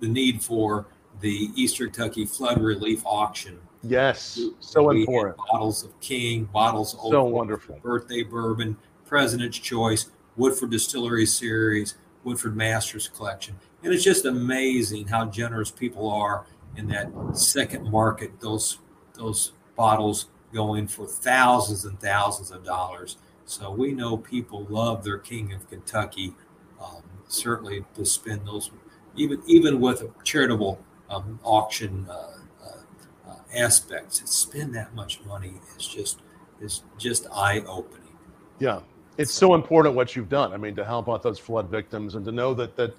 the 0.00 0.08
need 0.08 0.42
for 0.42 0.86
the 1.20 1.50
Eastern 1.56 1.90
Kentucky 1.90 2.24
flood 2.24 2.60
relief 2.60 3.02
auction. 3.04 3.58
Yes, 3.82 4.40
so 4.60 4.88
We 4.88 5.00
important, 5.00 5.36
Bottles 5.36 5.84
of 5.84 5.98
King, 6.00 6.44
bottles 6.52 6.94
of 6.94 7.00
so 7.00 7.20
Old 7.20 7.32
wonderful. 7.32 7.78
Birthday 7.82 8.24
Bourbon, 8.24 8.76
President's 9.06 9.58
Choice, 9.58 10.10
Woodford 10.36 10.70
Distillery 10.70 11.26
Series, 11.26 11.94
Woodford 12.24 12.56
Masters 12.56 13.08
Collection. 13.08 13.56
And 13.82 13.92
it's 13.92 14.02
just 14.02 14.24
amazing 14.24 15.06
how 15.06 15.26
generous 15.26 15.70
people 15.70 16.10
are 16.10 16.44
in 16.76 16.88
that 16.88 17.10
second 17.32 17.90
market. 17.90 18.40
Those 18.40 18.78
those 19.14 19.52
bottles 19.76 20.26
going 20.52 20.86
for 20.86 21.06
thousands 21.06 21.84
and 21.84 21.98
thousands 22.00 22.50
of 22.50 22.64
dollars. 22.64 23.16
So 23.44 23.70
we 23.70 23.92
know 23.92 24.16
people 24.16 24.66
love 24.68 25.04
their 25.04 25.18
King 25.18 25.52
of 25.52 25.68
Kentucky. 25.68 26.34
Um, 26.80 27.02
certainly 27.28 27.84
to 27.94 28.04
spend 28.04 28.46
those, 28.46 28.70
even 29.16 29.42
even 29.46 29.80
with 29.80 30.02
a 30.02 30.10
charitable 30.24 30.78
um, 31.10 31.40
auction 31.42 32.06
uh, 32.08 32.38
uh, 32.64 33.30
uh, 33.30 33.34
aspects, 33.54 34.20
to 34.20 34.26
spend 34.26 34.74
that 34.74 34.94
much 34.94 35.24
money 35.24 35.54
is 35.76 35.86
just 35.86 36.20
is 36.60 36.82
just 36.98 37.26
eye 37.32 37.62
opening. 37.66 38.16
Yeah, 38.58 38.80
it's 39.16 39.32
so 39.32 39.54
important 39.54 39.94
what 39.94 40.14
you've 40.14 40.28
done. 40.28 40.52
I 40.52 40.56
mean, 40.56 40.76
to 40.76 40.84
help 40.84 41.08
out 41.08 41.22
those 41.22 41.38
flood 41.38 41.68
victims 41.68 42.14
and 42.14 42.24
to 42.24 42.32
know 42.32 42.54
that 42.54 42.76
that 42.76 42.94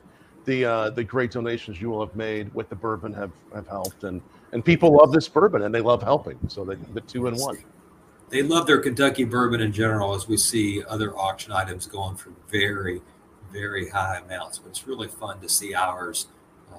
the 0.49 0.65
uh, 0.65 0.89
the 0.89 1.03
great 1.03 1.31
donations 1.31 1.79
you 1.79 1.89
will 1.91 2.05
have 2.05 2.15
made 2.15 2.53
with 2.55 2.69
the 2.69 2.75
bourbon 2.75 3.13
have 3.13 3.31
have 3.53 3.67
helped, 3.67 4.03
and 4.03 4.21
and 4.51 4.65
people 4.65 4.97
love 4.97 5.11
this 5.11 5.27
bourbon 5.27 5.61
and 5.61 5.73
they 5.73 5.81
love 5.81 6.01
helping. 6.01 6.39
So 6.47 6.65
they 6.65 6.75
the 6.93 7.01
two 7.01 7.27
in 7.27 7.35
one. 7.35 7.57
They 8.29 8.41
love 8.43 8.67
their 8.67 8.79
Kentucky 8.79 9.23
bourbon 9.23 9.61
in 9.61 9.71
general, 9.71 10.13
as 10.13 10.27
we 10.27 10.37
see 10.37 10.83
other 10.87 11.17
auction 11.17 11.51
items 11.51 11.87
going 11.87 12.15
for 12.15 12.31
very, 12.47 13.01
very 13.51 13.89
high 13.89 14.21
amounts. 14.23 14.59
But 14.59 14.69
it's 14.69 14.87
really 14.87 15.07
fun 15.07 15.39
to 15.41 15.49
see 15.49 15.73
ours 15.73 16.27
uh, 16.71 16.77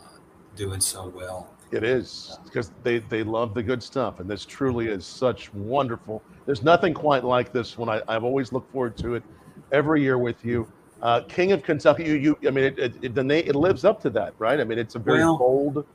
doing 0.54 0.80
so 0.80 1.08
well. 1.08 1.52
It 1.72 1.84
is 1.84 2.38
because 2.44 2.72
they 2.82 2.98
they 2.98 3.22
love 3.22 3.54
the 3.54 3.62
good 3.62 3.82
stuff, 3.82 4.18
and 4.18 4.28
this 4.28 4.44
truly 4.44 4.88
is 4.88 5.06
such 5.06 5.54
wonderful. 5.54 6.22
There's 6.44 6.64
nothing 6.64 6.92
quite 6.92 7.22
like 7.22 7.52
this 7.52 7.78
one. 7.78 7.88
I, 7.88 8.02
I've 8.08 8.24
always 8.24 8.52
looked 8.52 8.72
forward 8.72 8.96
to 8.98 9.14
it 9.14 9.22
every 9.70 10.02
year 10.02 10.18
with 10.18 10.44
you. 10.44 10.66
Uh, 11.02 11.22
King 11.28 11.52
of 11.52 11.62
Kentucky, 11.62 12.04
you, 12.04 12.36
you 12.40 12.48
I 12.48 12.50
mean, 12.50 12.64
it, 12.64 12.78
it, 12.78 12.94
it 13.02 13.14
the 13.14 13.24
name 13.24 13.44
it 13.46 13.56
lives 13.56 13.84
up 13.84 14.00
to 14.02 14.10
that, 14.10 14.34
right? 14.38 14.60
I 14.60 14.64
mean, 14.64 14.78
it's 14.78 14.94
a 14.94 14.98
very 14.98 15.18
Well, 15.20 15.38
bold. 15.38 15.86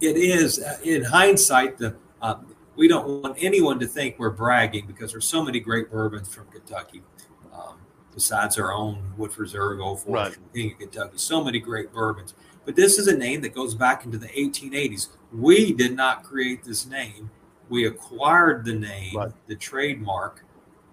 It 0.00 0.16
is, 0.16 0.60
uh, 0.60 0.78
in 0.82 1.04
hindsight, 1.04 1.78
the 1.78 1.96
uh, 2.22 2.36
we 2.76 2.88
don't 2.88 3.22
want 3.22 3.36
anyone 3.40 3.78
to 3.80 3.86
think 3.86 4.18
we're 4.18 4.30
bragging 4.30 4.86
because 4.86 5.12
there's 5.12 5.26
so 5.26 5.44
many 5.44 5.60
great 5.60 5.90
bourbons 5.90 6.32
from 6.32 6.46
Kentucky. 6.46 7.02
Um, 7.52 7.76
besides 8.14 8.58
our 8.58 8.72
own 8.72 9.12
Woodford 9.16 9.40
Reserve, 9.40 9.80
Old 9.80 9.98
Right. 10.06 10.26
Forester, 10.32 10.40
King 10.54 10.72
of 10.72 10.78
Kentucky. 10.78 11.18
So 11.18 11.44
many 11.44 11.58
great 11.60 11.92
bourbons. 11.92 12.34
But 12.64 12.76
this 12.76 12.98
is 12.98 13.06
a 13.08 13.16
name 13.16 13.40
that 13.42 13.54
goes 13.54 13.74
back 13.74 14.04
into 14.04 14.18
the 14.18 14.28
1880s. 14.28 15.08
We 15.32 15.72
did 15.72 15.94
not 15.94 16.22
create 16.24 16.64
this 16.64 16.86
name. 16.86 17.30
We 17.68 17.86
acquired 17.86 18.64
the 18.64 18.74
name, 18.74 19.16
Right. 19.16 19.32
the 19.46 19.54
trademark, 19.56 20.44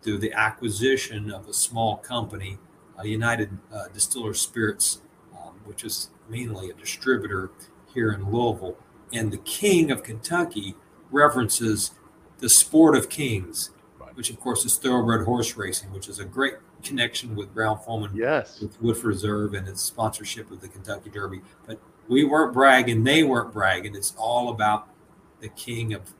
through 0.01 0.19
the 0.19 0.31
acquisition 0.33 1.31
of 1.31 1.47
a 1.47 1.53
small 1.53 1.97
company, 1.97 2.57
United 3.03 3.57
uh, 3.73 3.87
Distiller 3.93 4.33
Spirits, 4.33 5.01
um, 5.33 5.55
which 5.65 5.83
is 5.83 6.09
mainly 6.29 6.69
a 6.69 6.73
distributor 6.73 7.51
here 7.93 8.11
in 8.11 8.31
Louisville. 8.31 8.77
And 9.13 9.31
the 9.31 9.37
King 9.37 9.91
of 9.91 10.03
Kentucky 10.03 10.75
references 11.11 11.91
the 12.39 12.49
sport 12.49 12.95
of 12.95 13.09
kings, 13.09 13.71
Right. 13.99 14.15
which 14.15 14.29
of 14.29 14.39
course 14.39 14.65
is 14.65 14.77
thoroughbred 14.77 15.25
horse 15.25 15.55
racing, 15.55 15.91
which 15.91 16.07
is 16.09 16.19
a 16.19 16.25
great 16.25 16.55
connection 16.83 17.35
with 17.35 17.53
Brown 17.53 17.79
Forman 17.79 18.11
Yes. 18.15 18.59
with 18.61 18.79
Woodford 18.81 19.05
Reserve 19.05 19.53
and 19.53 19.67
its 19.67 19.81
sponsorship 19.81 20.51
of 20.51 20.61
the 20.61 20.67
Kentucky 20.67 21.09
Derby. 21.09 21.41
But 21.65 21.79
we 22.07 22.23
weren't 22.23 22.53
bragging, 22.53 23.03
they 23.03 23.23
weren't 23.23 23.53
bragging. 23.53 23.95
It's 23.95 24.13
all 24.17 24.49
about 24.49 24.87
the 25.39 25.49
king 25.49 25.93
of 25.93 26.13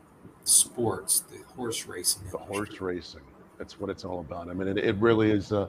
sports, 0.44 1.20
the 1.22 1.38
horse 1.56 1.86
racing. 1.86 2.24
The 2.32 2.38
industry. 2.38 2.56
horse 2.56 2.82
racing. 2.82 3.22
That's 3.58 3.80
what 3.80 3.90
it's 3.90 4.04
all 4.06 4.20
about. 4.20 4.50
I 4.50 4.54
mean, 4.54 4.68
it, 4.68 4.78
it 4.78 4.96
really 4.98 5.32
is. 5.32 5.52
Uh, 5.52 5.68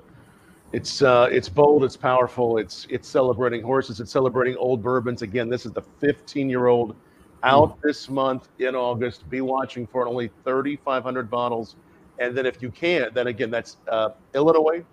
it's 0.72 1.02
uh, 1.02 1.28
it's 1.30 1.48
bold. 1.48 1.84
It's 1.84 1.96
powerful. 1.96 2.58
It's 2.58 2.86
it's 2.90 3.08
celebrating 3.08 3.62
horses. 3.62 4.00
It's 4.00 4.10
celebrating 4.12 4.56
old 4.56 4.82
bourbons. 4.82 5.22
Again, 5.22 5.48
this 5.48 5.64
is 5.64 5.72
the 5.72 5.82
15 6.00 6.50
year 6.50 6.66
old 6.66 6.96
out 7.42 7.78
this 7.82 8.08
month 8.08 8.48
in 8.58 8.74
August. 8.74 9.28
Be 9.30 9.40
watching 9.40 9.86
for. 9.86 10.06
Only 10.06 10.30
3,500 10.44 11.30
bottles. 11.30 11.76
And 12.18 12.36
then 12.36 12.46
if 12.46 12.62
you 12.62 12.70
can't, 12.70 13.14
then 13.14 13.28
again, 13.28 13.50
that's 13.50 13.76
uh, 13.88 14.10
Illinois, 14.34 14.84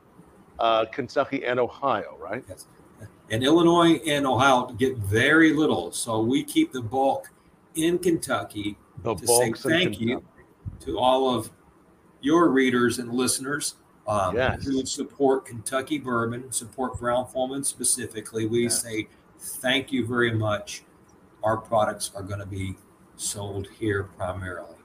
uh, 0.59 0.85
Kentucky, 0.91 1.45
and 1.45 1.59
Ohio, 1.59 2.17
right? 2.19 2.43
Yes. 2.47 2.67
And 3.31 3.43
Illinois 3.43 4.01
and 4.05 4.27
Ohio 4.27 4.67
get 4.73 4.97
very 4.97 5.53
little. 5.53 5.91
So 5.91 6.21
we 6.21 6.43
keep 6.43 6.71
the 6.71 6.81
bulk 6.81 7.31
in 7.75 7.97
Kentucky 7.97 8.77
The 9.01 9.15
to 9.15 9.27
say 9.27 9.53
thank 9.53 9.99
you 9.99 10.23
to 10.81 10.99
all 10.99 11.33
of 11.33 11.49
your 12.21 12.49
readers 12.49 12.99
and 12.99 13.11
listeners 13.11 13.75
um, 14.07 14.36
Yes. 14.36 14.63
who 14.65 14.86
support 14.86 15.45
Kentucky 15.45 15.98
bourbon, 15.98 16.51
support 16.51 17.00
Brown 17.00 17.25
Forman 17.27 17.63
specifically. 17.63 18.45
We 18.45 18.63
Yes. 18.63 18.81
say 18.81 19.07
thank 19.39 19.91
you 19.91 20.05
very 20.05 20.31
much. 20.33 20.83
Our 21.43 21.57
products 21.57 22.12
are 22.15 22.24
going 22.24 22.39
to 22.39 22.45
be 22.45 22.75
sold 23.17 23.67
here 23.79 24.03
primarily. 24.17 24.75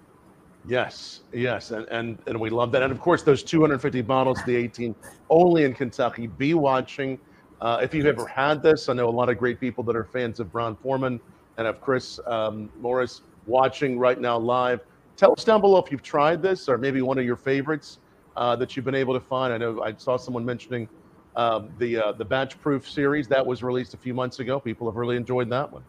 Yes, 0.67 1.21
yes, 1.33 1.71
and, 1.71 1.87
and 1.89 2.19
and 2.27 2.39
we 2.39 2.51
love 2.51 2.73
that. 2.73 2.83
And 2.83 2.93
of 2.93 3.01
course, 3.01 3.23
those 3.23 3.43
250 3.43 4.03
bottles, 4.03 4.39
the 4.45 4.55
18, 4.55 4.95
only 5.31 5.65
in 5.65 5.73
Kentucky. 5.73 6.27
Be 6.27 6.55
watching. 6.55 7.19
Uh, 7.61 7.79
if 7.83 7.95
you've 7.95 8.07
ever 8.07 8.27
had 8.27 8.63
this, 8.63 8.89
I 8.89 8.93
know 8.93 9.09
a 9.09 9.11
lot 9.11 9.29
of 9.31 9.39
great 9.39 9.59
people 9.59 9.83
that 9.85 9.97
are 9.97 10.05
fans 10.05 10.41
of 10.41 10.53
Brown 10.53 10.77
Forman 10.77 11.21
and 11.57 11.67
of 11.67 11.81
Chris 11.81 12.21
um, 12.27 12.71
Morris 12.81 13.23
watching 13.47 13.99
right 13.99 14.21
now 14.21 14.37
live. 14.39 14.81
Tell 15.17 15.33
us 15.33 15.43
down 15.43 15.61
below 15.61 15.79
if 15.79 15.91
you've 15.91 16.03
tried 16.03 16.43
this 16.43 16.69
or 16.69 16.77
maybe 16.79 17.03
one 17.03 17.19
of 17.19 17.25
your 17.25 17.37
favorites 17.37 17.99
uh, 18.38 18.54
that 18.57 18.76
you've 18.76 18.85
been 18.85 18.95
able 18.95 19.14
to 19.14 19.21
find. 19.21 19.52
I 19.52 19.59
know 19.59 19.83
I 19.83 19.92
saw 19.97 20.16
someone 20.16 20.45
mentioning 20.45 20.88
um, 21.37 21.71
the 21.78 21.97
uh, 21.99 22.12
the 22.12 22.25
Batch 22.25 22.59
Proof 22.61 22.88
series 22.88 23.26
that 23.28 23.45
was 23.45 23.62
released 23.62 23.95
a 23.95 23.97
few 23.97 24.14
months 24.14 24.38
ago. 24.38 24.59
People 24.61 24.88
have 24.88 24.97
really 24.97 25.16
enjoyed 25.16 25.50
that 25.50 25.71
one, 25.71 25.83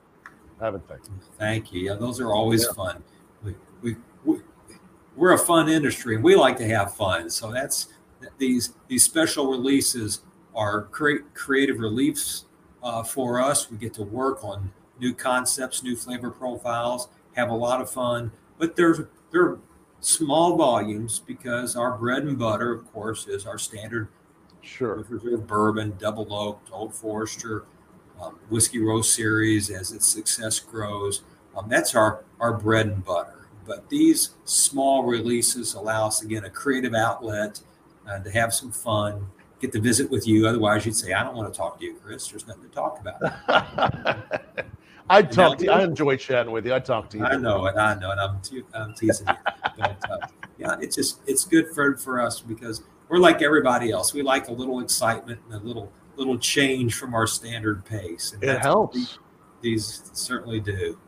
haven't 0.60 0.86
they? 0.88 0.96
Thank 1.38 1.72
you. 1.72 1.82
Yeah, 1.82 1.94
those 1.94 2.20
are 2.20 2.34
always 2.34 2.66
Yeah. 2.66 2.74
fun. 2.74 3.04
We, 3.44 3.56
we, 3.82 3.96
we, 4.26 4.40
we're 5.16 5.34
a 5.34 5.38
fun 5.38 5.70
industry 5.70 6.16
and 6.16 6.24
we 6.24 6.36
like 6.36 6.58
to 6.58 6.68
have 6.68 6.94
fun. 6.96 7.30
So 7.30 7.52
that's 7.52 7.88
these 8.38 8.74
these 8.88 9.04
special 9.04 9.50
releases 9.50 10.22
are 10.56 10.84
create 10.86 11.34
creative 11.36 11.80
reliefs 11.80 12.46
uh, 12.82 13.04
for 13.04 13.40
us. 13.40 13.70
We 13.70 13.78
get 13.78 13.94
to 13.96 14.04
work 14.04 14.44
on 14.44 14.72
new 15.00 15.14
concepts, 15.14 15.84
new 15.84 15.96
flavor 15.96 16.32
profiles, 16.32 17.10
have 17.34 17.50
a 17.50 17.56
lot 17.56 17.80
of 17.80 17.90
fun. 17.92 18.32
But 18.58 18.76
there's 18.76 19.02
they're 19.32 19.58
small 20.02 20.56
volumes 20.56 21.20
because 21.26 21.76
our 21.76 21.98
bread 21.98 22.24
and 22.24 22.38
butter, 22.38 22.72
of 22.72 22.92
course, 22.92 23.28
is 23.28 23.46
our 23.46 23.58
standard 23.58 24.08
Sure. 24.62 25.04
Bourbon, 25.04 25.96
double 25.98 26.34
oaked, 26.34 26.70
Old 26.72 26.94
Forester, 26.94 27.66
um, 28.22 28.38
Whiskey 28.50 28.80
Row 28.80 29.02
series 29.02 29.70
as 29.70 29.92
its 29.92 30.08
success 30.08 30.60
grows. 30.60 31.24
Um, 31.56 31.68
that's 31.70 31.96
our 31.96 32.24
our 32.40 32.54
bread 32.54 32.88
and 32.88 33.04
butter. 33.04 33.48
But 33.66 33.90
these 33.90 34.32
small 34.46 35.04
releases 35.04 35.74
allow 35.74 36.08
us 36.08 36.24
again 36.24 36.44
a 36.46 36.50
creative 36.50 36.94
outlet 36.94 37.62
uh, 38.08 38.20
to 38.20 38.32
have 38.32 38.54
some 38.54 38.72
fun, 38.72 39.28
get 39.60 39.72
to 39.74 39.80
visit 39.80 40.10
with 40.10 40.28
you. 40.28 40.48
Otherwise, 40.48 40.86
you'd 40.86 40.96
say, 40.96 41.14
"I 41.14 41.24
don't 41.24 41.36
want 41.36 41.52
to 41.54 41.58
talk 41.58 41.80
to 41.80 41.86
you, 41.86 41.96
Chris. 41.96 42.28
There's 42.28 42.48
nothing 42.48 42.64
to 42.64 42.70
talk 42.70 43.00
about." 43.00 44.18
I'd 45.10 45.32
talk 45.32 45.58
to 45.58 45.66
you. 45.66 45.72
I 45.72 45.84
enjoy 45.84 46.18
chatting 46.18 46.52
with 46.52 46.66
you. 46.66 46.74
I'd 46.74 46.86
talk 46.86 47.10
to 47.12 47.18
you. 47.18 47.26
I 47.26 47.36
know 47.36 47.66
it. 47.66 47.76
I 47.76 47.96
know 47.96 48.12
it. 48.12 48.18
I'm, 48.18 48.40
te- 48.42 48.64
I'm 48.74 48.94
teasing 48.94 49.28
you. 49.28 49.34
But, 49.78 49.98
uh, 50.10 50.28
yeah, 50.58 50.76
it's 50.80 50.96
just 50.96 51.22
it's 51.26 51.46
good 51.46 51.70
for 51.74 51.96
for 51.98 52.22
us 52.22 52.40
because 52.40 52.84
we're 53.08 53.18
like 53.18 53.42
everybody 53.42 53.92
else. 53.92 54.14
We 54.14 54.22
like 54.22 54.50
a 54.50 54.54
little 54.54 54.82
excitement 54.82 55.40
and 55.46 55.62
a 55.62 55.66
little 55.66 55.92
little 56.16 56.38
change 56.38 56.96
from 56.96 57.14
our 57.14 57.26
standard 57.26 57.86
pace. 57.86 58.34
And 58.34 58.44
It 58.44 58.60
helps. 58.60 58.96
These, 58.96 59.20
these 59.62 60.12
certainly 60.14 60.60
do. 60.60 61.00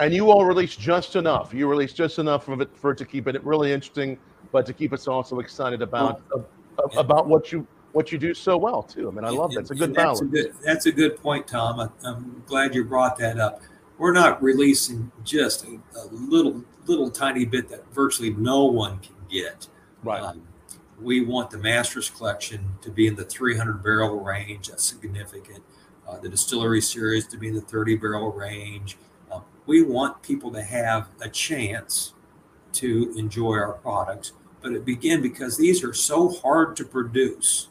And 0.00 0.12
you 0.12 0.30
all 0.30 0.44
release 0.44 0.74
just 0.74 1.16
enough. 1.16 1.54
You 1.54 1.68
release 1.68 1.92
just 1.92 2.18
enough 2.18 2.48
of 2.48 2.60
it 2.60 2.74
for 2.74 2.92
it 2.92 2.98
to 2.98 3.04
keep 3.04 3.28
it 3.28 3.44
really 3.44 3.72
interesting, 3.72 4.18
but 4.50 4.66
to 4.66 4.72
keep 4.72 4.92
us 4.92 5.06
also 5.06 5.38
excited 5.38 5.82
about 5.82 6.22
ab- 6.34 6.46
yeah. 6.92 7.00
about 7.00 7.28
what 7.28 7.52
you 7.52 7.66
what 7.94 8.10
you 8.10 8.18
do 8.18 8.34
so 8.34 8.56
well 8.56 8.82
too. 8.82 9.08
I 9.08 9.12
mean, 9.12 9.24
I 9.24 9.30
love 9.30 9.52
that. 9.52 9.60
It's 9.60 9.70
a 9.70 9.74
good 9.74 9.94
that's 9.94 10.20
balance. 10.20 10.32
good, 10.32 10.54
that's 10.62 10.86
a 10.86 10.92
good 10.92 11.16
point, 11.16 11.46
Tom. 11.46 11.78
I, 11.78 11.88
I'm 12.06 12.42
glad 12.46 12.74
you 12.74 12.84
brought 12.84 13.16
that 13.18 13.38
up. 13.38 13.62
We're 13.98 14.12
not 14.12 14.42
releasing 14.42 15.12
just 15.22 15.64
a, 15.64 15.78
a 15.96 16.06
little 16.10 16.64
little 16.86 17.08
tiny 17.08 17.44
bit 17.44 17.68
that 17.68 17.86
virtually 17.94 18.30
no 18.30 18.64
one 18.64 18.98
can 18.98 19.14
get. 19.30 19.68
Right. 20.02 20.20
Um, 20.20 20.42
we 21.00 21.24
want 21.24 21.50
the 21.50 21.58
Masters 21.58 22.10
collection 22.10 22.64
to 22.82 22.90
be 22.90 23.06
in 23.06 23.14
the 23.14 23.24
300 23.24 23.82
barrel 23.82 24.20
range. 24.20 24.68
That's 24.68 24.84
significant. 24.84 25.62
Uh, 26.06 26.18
the 26.18 26.28
distillery 26.28 26.80
series 26.80 27.26
to 27.28 27.38
be 27.38 27.48
in 27.48 27.54
the 27.54 27.60
30 27.60 27.96
barrel 27.96 28.32
range. 28.32 28.98
Uh, 29.30 29.40
we 29.66 29.82
want 29.82 30.20
people 30.22 30.50
to 30.52 30.62
have 30.62 31.08
a 31.20 31.28
chance 31.28 32.12
to 32.72 33.14
enjoy 33.16 33.54
our 33.54 33.74
products, 33.74 34.32
but 34.60 34.72
it 34.72 34.84
begin 34.84 35.22
because 35.22 35.56
these 35.56 35.82
are 35.84 35.94
so 35.94 36.28
hard 36.28 36.76
to 36.76 36.84
produce. 36.84 37.68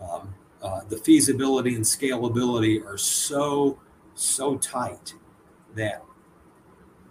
Um, 0.00 0.34
uh, 0.62 0.80
the 0.88 0.96
feasibility 0.96 1.74
and 1.74 1.84
scalability 1.84 2.84
are 2.84 2.96
so 2.98 3.78
so 4.14 4.56
tight 4.58 5.14
that 5.74 6.02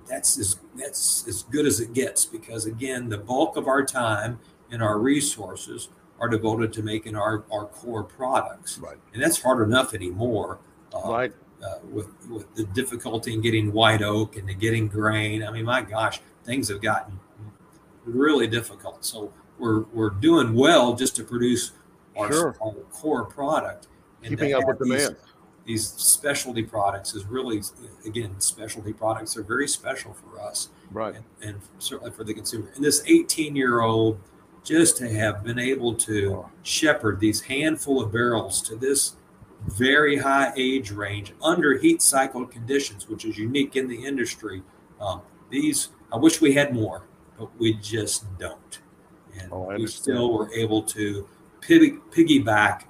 that's 0.07 0.37
as 0.39 0.59
that's 0.75 1.27
as 1.27 1.43
good 1.43 1.65
as 1.65 1.79
it 1.79 1.93
gets 1.93 2.25
because 2.25 2.65
again 2.65 3.09
the 3.09 3.17
bulk 3.17 3.57
of 3.57 3.67
our 3.67 3.83
time 3.83 4.39
and 4.71 4.81
our 4.81 4.99
resources 4.99 5.89
are 6.19 6.27
devoted 6.29 6.71
to 6.73 6.81
making 6.81 7.15
our, 7.15 7.43
our 7.51 7.65
core 7.65 8.03
products 8.03 8.77
Right. 8.79 8.97
and 9.13 9.21
that's 9.21 9.41
hard 9.41 9.61
enough 9.67 9.93
anymore 9.93 10.59
uh, 10.93 11.11
Right. 11.11 11.33
uh, 11.63 11.79
with 11.91 12.07
with 12.29 12.53
the 12.55 12.63
difficulty 12.63 13.33
in 13.33 13.41
getting 13.41 13.71
white 13.73 14.01
oak 14.01 14.35
and 14.37 14.47
to 14.47 14.53
getting 14.53 14.87
grain 14.87 15.43
i 15.43 15.51
mean 15.51 15.65
my 15.65 15.81
gosh 15.81 16.21
things 16.45 16.69
have 16.69 16.81
gotten 16.81 17.19
really 18.05 18.47
difficult 18.47 19.03
so 19.05 19.31
we're 19.59 19.81
we're 19.93 20.09
doing 20.09 20.53
well 20.53 20.93
just 20.95 21.15
to 21.17 21.23
produce 21.23 21.71
our, 22.17 22.31
Sure. 22.31 22.55
our 22.61 22.73
core 22.91 23.25
product 23.25 23.87
and 24.23 24.29
Keeping 24.31 24.53
up 24.53 24.63
with 24.67 24.79
these- 24.79 25.01
demand. 25.07 25.17
these 25.65 25.87
specialty 25.87 26.63
products 26.63 27.13
is 27.15 27.25
really 27.25 27.61
again 28.05 28.39
specialty 28.39 28.91
products 28.93 29.37
are 29.37 29.43
very 29.43 29.67
special 29.67 30.13
for 30.13 30.39
us 30.41 30.69
Right. 30.91 31.15
and, 31.15 31.23
and 31.41 31.61
certainly 31.79 32.11
for 32.11 32.23
the 32.23 32.33
consumer 32.33 32.69
and 32.75 32.83
this 32.83 33.01
18 33.07 33.55
year 33.55 33.81
old 33.81 34.19
just 34.63 34.97
to 34.97 35.09
have 35.09 35.43
been 35.43 35.59
able 35.59 35.93
to 35.95 36.33
Oh. 36.33 36.49
shepherd 36.63 37.19
these 37.19 37.41
handful 37.41 38.01
of 38.01 38.11
barrels 38.11 38.61
to 38.63 38.75
this 38.75 39.13
very 39.67 40.17
high 40.17 40.51
age 40.57 40.91
range 40.91 41.33
under 41.41 41.77
heat 41.77 42.01
cycle 42.01 42.45
conditions 42.45 43.07
which 43.07 43.23
is 43.25 43.37
unique 43.37 43.75
in 43.77 43.87
the 43.87 44.05
industry 44.05 44.61
um, 44.99 45.21
these 45.49 45.89
i 46.11 46.17
wish 46.17 46.41
we 46.41 46.53
had 46.53 46.73
more 46.73 47.03
but 47.39 47.49
we 47.57 47.73
just 47.75 48.25
don't 48.37 48.79
and 49.39 49.49
Oh, 49.51 49.73
we 49.75 49.87
still 49.87 50.31
were 50.37 50.51
able 50.53 50.83
to 50.83 51.27
piggyback 51.67 52.83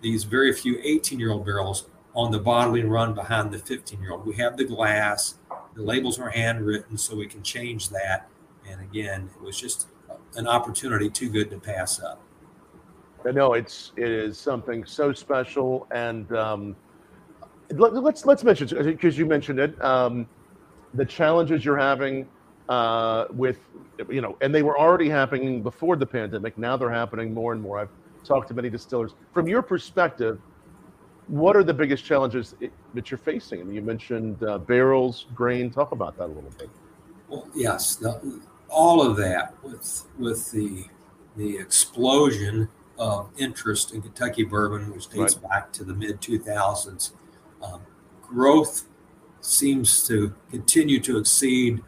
these 0.00 0.24
very 0.24 0.52
few 0.52 0.78
18 0.82 1.18
year 1.18 1.32
old 1.32 1.44
barrels 1.44 1.88
on 2.14 2.30
the 2.30 2.38
bottling 2.38 2.88
run 2.88 3.14
behind 3.14 3.52
the 3.52 3.58
15 3.58 4.00
year 4.00 4.12
old. 4.12 4.26
We 4.26 4.36
have 4.36 4.56
the 4.56 4.64
glass, 4.64 5.34
the 5.74 5.82
labels 5.82 6.18
are 6.18 6.30
handwritten, 6.30 6.96
so 6.96 7.16
we 7.16 7.26
can 7.26 7.42
change 7.42 7.90
that. 7.90 8.28
And 8.68 8.80
again, 8.80 9.30
it 9.34 9.42
was 9.42 9.60
just 9.60 9.88
an 10.36 10.46
opportunity 10.46 11.10
too 11.10 11.28
good 11.28 11.50
to 11.50 11.58
pass 11.58 12.00
up. 12.00 12.20
I 13.26 13.32
know 13.32 13.54
it's 13.54 13.92
it 13.96 14.08
is 14.08 14.38
something 14.38 14.84
so 14.84 15.12
special, 15.12 15.86
and 15.90 16.30
um, 16.32 16.76
let, 17.70 17.94
let's 17.94 18.24
let's 18.24 18.44
mention 18.44 18.68
because 18.84 19.18
you 19.18 19.26
mentioned 19.26 19.58
it, 19.58 19.82
um, 19.84 20.28
the 20.94 21.04
challenges 21.04 21.64
you're 21.64 21.76
having 21.76 22.28
uh, 22.68 23.26
with 23.30 23.58
you 24.10 24.20
know, 24.20 24.36
and 24.40 24.54
they 24.54 24.62
were 24.62 24.78
already 24.78 25.08
happening 25.08 25.62
before 25.62 25.96
the 25.96 26.06
pandemic. 26.06 26.58
Now 26.58 26.76
they're 26.76 26.90
happening 26.90 27.32
more 27.32 27.52
and 27.52 27.62
more. 27.62 27.78
I've 27.78 27.90
talked 28.24 28.48
to 28.48 28.54
many 28.54 28.68
distillers. 28.68 29.12
From 29.32 29.48
your 29.48 29.62
perspective, 29.62 30.40
what 31.28 31.56
are 31.56 31.64
the 31.64 31.74
biggest 31.74 32.04
challenges 32.04 32.54
that 32.94 33.10
you're 33.10 33.18
facing? 33.18 33.60
I 33.60 33.64
mean, 33.64 33.74
you 33.74 33.82
mentioned 33.82 34.42
uh, 34.42 34.58
barrels, 34.58 35.26
grain. 35.34 35.70
Talk 35.70 35.92
about 35.92 36.16
that 36.18 36.26
a 36.26 36.32
little 36.32 36.52
bit. 36.58 36.70
Well, 37.28 37.48
yes, 37.54 37.96
the, 37.96 38.40
all 38.68 39.02
of 39.02 39.16
that 39.16 39.54
with 39.62 40.06
with 40.18 40.50
the 40.50 40.84
the 41.36 41.58
explosion 41.58 42.68
of 42.98 43.30
interest 43.36 43.92
in 43.92 44.02
Kentucky 44.02 44.44
bourbon, 44.44 44.92
which 44.92 45.08
dates 45.08 45.36
right. 45.36 45.50
back 45.50 45.72
to 45.72 45.84
the 45.84 45.94
mid 45.94 46.20
2000s. 46.20 47.12
Um, 47.62 47.80
growth 48.22 48.84
seems 49.40 50.06
to 50.06 50.34
continue 50.50 51.00
to 51.00 51.18
exceed 51.18 51.82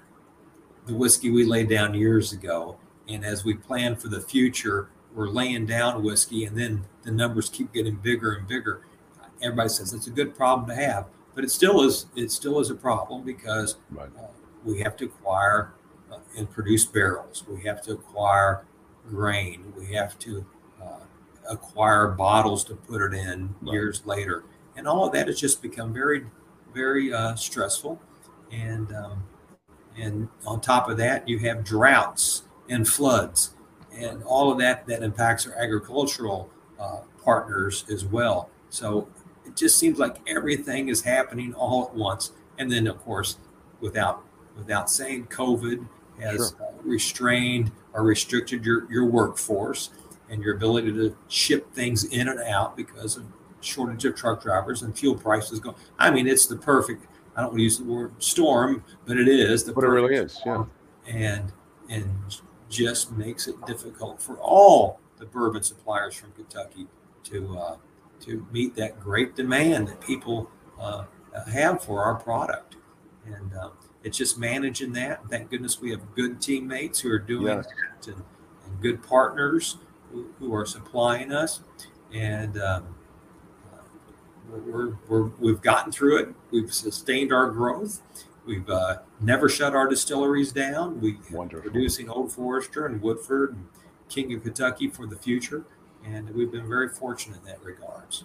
the 0.89 0.95
whiskey 0.95 1.31
we 1.31 1.45
laid 1.45 1.69
down 1.69 1.95
years 1.95 2.33
ago. 2.33 2.79
And 3.09 3.25
as 3.25 3.45
we 3.45 3.55
plan 3.55 3.95
for 3.95 4.09
the 4.09 4.21
future, 4.21 4.89
we're 5.15 5.29
laying 5.29 5.67
down 5.67 6.03
whiskey, 6.03 6.45
and 6.45 6.57
then 6.57 6.85
the 7.03 7.11
numbers 7.11 7.49
keep 7.49 7.73
getting 7.73 7.97
bigger 7.97 8.33
and 8.33 8.47
bigger. 8.47 8.83
Everybody 9.43 9.69
says 9.69 9.93
it's 9.93 10.07
a 10.07 10.11
good 10.11 10.35
problem 10.35 10.69
to 10.69 10.75
have, 10.75 11.07
but 11.35 11.45
it 11.45 11.51
still 11.51 11.83
is. 11.83 12.07
It 12.17 12.31
still 12.33 12.59
is 12.61 12.71
a 12.71 12.75
problem 12.75 13.23
because 13.23 13.77
right. 13.91 14.09
uh, 14.19 14.27
we 14.65 14.81
have 14.81 14.97
to 14.99 15.05
acquire 15.07 15.73
uh, 16.13 16.19
and 16.37 16.51
produce 16.51 16.85
barrels. 16.85 17.45
We 17.49 17.63
have 17.63 17.83
to 17.83 17.93
acquire 17.93 18.65
grain. 19.09 19.73
We 19.77 19.87
have 19.95 20.19
to 20.21 20.45
uh, 20.83 21.01
acquire 21.49 22.09
bottles 22.09 22.65
to 22.65 22.75
put 22.75 23.01
it 23.01 23.15
in 23.15 23.55
right. 23.63 23.73
years 23.73 24.03
later, 24.05 24.45
and 24.77 24.87
all 24.89 25.07
of 25.07 25.13
that 25.13 25.29
has 25.29 25.41
just 25.41 25.63
become 25.63 25.93
very, 25.93 26.27
very 26.75 27.13
uh, 27.13 27.35
stressful. 27.37 28.01
And 28.51 28.93
um, 28.95 29.23
and 29.99 30.29
on 30.47 30.61
top 30.61 30.89
of 30.89 30.97
that, 30.99 31.29
you 31.29 31.39
have 31.41 31.65
droughts 31.65 32.45
and 32.69 32.87
floods, 32.87 33.55
and 33.93 34.23
all 34.23 34.51
of 34.51 34.59
that 34.59 34.87
that 34.87 35.03
impacts 35.03 35.47
our 35.47 35.55
agricultural 35.55 36.51
uh, 36.79 37.01
partners 37.23 37.85
as 37.91 38.05
well. 38.05 38.51
So 38.71 39.09
it 39.45 39.57
just 39.57 39.79
seems 39.79 39.99
like 39.99 40.17
everything 40.29 40.89
is 40.89 41.03
happening 41.03 41.55
all 41.55 41.87
at 41.87 41.95
once. 41.95 42.33
And 42.59 42.71
then, 42.71 42.87
of 42.87 42.99
course, 42.99 43.39
without 43.81 44.25
without 44.57 44.91
saying, 44.91 45.27
COVID 45.27 45.87
has 46.21 46.55
sure. 46.59 46.67
uh, 46.67 46.73
restrained 46.83 47.73
or 47.93 48.03
restricted 48.03 48.65
your 48.65 48.91
your 48.91 49.07
workforce 49.07 49.91
and 50.31 50.43
your 50.43 50.55
ability 50.57 50.93
to 50.93 51.17
ship 51.29 51.73
things 51.73 52.05
in 52.05 52.29
and 52.29 52.41
out 52.41 52.77
because 52.77 53.17
of 53.17 53.25
shortage 53.61 54.05
of 54.05 54.15
truck 54.15 54.43
drivers 54.43 54.83
and 54.83 54.97
fuel 54.97 55.17
prices 55.17 55.59
go. 55.61 55.75
I 55.99 56.11
mean, 56.11 56.27
it's 56.27 56.47
the 56.47 56.57
perfect. 56.57 57.07
I 57.39 57.43
don't 57.43 57.51
want 57.51 57.59
to 57.59 57.63
use 57.63 57.79
the 57.79 57.85
word 57.85 58.13
storm, 58.19 58.83
but 59.07 59.17
it 59.17 59.29
is 59.29 59.63
the. 59.63 59.73
But 59.73 59.85
it 59.85 59.89
really 59.89 60.17
is, 60.17 60.43
yeah. 60.45 60.65
And 61.07 61.53
and 61.89 62.11
just 62.69 63.13
makes 63.13 63.47
it 63.47 63.55
difficult 63.65 64.21
for 64.21 64.39
all 64.39 64.99
the 65.19 65.25
bourbon 65.25 65.63
suppliers 65.63 66.17
from 66.17 66.33
Kentucky 66.33 66.89
to 67.23 67.57
uh, 67.57 67.77
to 68.23 68.45
meet 68.51 68.75
that 68.75 68.99
great 68.99 69.37
demand 69.37 69.87
that 69.87 70.01
people 70.01 70.51
uh, 70.81 71.05
have 71.53 71.81
for 71.81 72.03
our 72.03 72.17
product. 72.17 72.75
And 73.25 73.55
uh, 73.55 73.71
it's 74.03 74.19
just 74.19 74.37
managing 74.37 74.93
that. 74.95 75.21
Thank 75.31 75.51
goodness 75.51 75.81
we 75.81 75.93
have 75.93 76.15
good 76.17 76.43
teammates 76.43 76.99
who 76.99 77.11
are 77.13 77.21
doing 77.21 77.59
yes. 77.59 77.67
that 77.67 78.15
and, 78.15 78.25
and, 78.67 78.81
good 78.81 79.01
partners 79.03 79.77
who, 80.11 80.27
who, 80.41 80.53
are 80.55 80.67
supplying 80.67 81.31
us. 81.31 81.61
And 82.13 82.61
um, 82.61 82.95
we're, 84.49 84.97
we're, 85.09 85.31
we've 85.39 85.61
gotten 85.61 85.93
through 85.93 86.19
it. 86.19 86.29
We've 86.51 86.73
sustained 86.73 87.33
our 87.33 87.51
growth. 87.51 88.03
We've 88.47 88.69
uh, 88.69 88.99
never 89.21 89.49
shut 89.49 89.75
our 89.75 89.89
distilleries 89.89 90.53
down. 90.53 91.01
We 91.01 91.19
are 91.37 91.47
producing 91.47 92.09
Old 92.09 92.33
Forester 92.33 92.87
and 92.87 93.01
Woodford 93.03 93.51
and 93.51 93.67
King 94.09 94.33
of 94.35 94.43
Kentucky 94.43 94.89
for 94.89 95.07
the 95.07 95.17
future, 95.17 95.65
and 96.05 96.31
we've 96.31 96.51
been 96.51 96.67
very 96.67 96.89
fortunate 96.89 97.41
in 97.41 97.45
that 97.45 97.63
regards. 97.63 98.25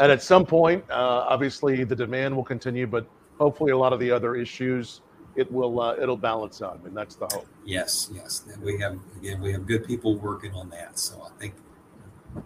And 0.00 0.10
at 0.10 0.22
some 0.22 0.46
point, 0.46 0.84
uh, 0.90 1.26
obviously, 1.28 1.84
the 1.84 1.96
demand 1.96 2.34
will 2.34 2.44
continue, 2.44 2.86
but 2.86 3.06
hopefully, 3.38 3.72
a 3.72 3.78
lot 3.78 3.92
of 3.92 4.00
the 4.00 4.10
other 4.10 4.36
issues 4.36 5.02
it 5.36 5.50
will 5.52 5.80
uh, 5.80 5.94
it'll 6.00 6.16
balance 6.16 6.62
out. 6.62 6.78
I 6.80 6.84
mean, 6.84 6.94
that's 6.94 7.14
the 7.14 7.26
hope. 7.26 7.46
Yes, 7.64 8.10
yes. 8.12 8.44
We 8.62 8.78
have 8.80 8.98
again, 9.18 9.40
we 9.40 9.52
have 9.52 9.66
good 9.66 9.86
people 9.86 10.16
working 10.16 10.54
on 10.54 10.70
that, 10.70 10.98
so 10.98 11.22
I 11.22 11.38
think 11.38 11.54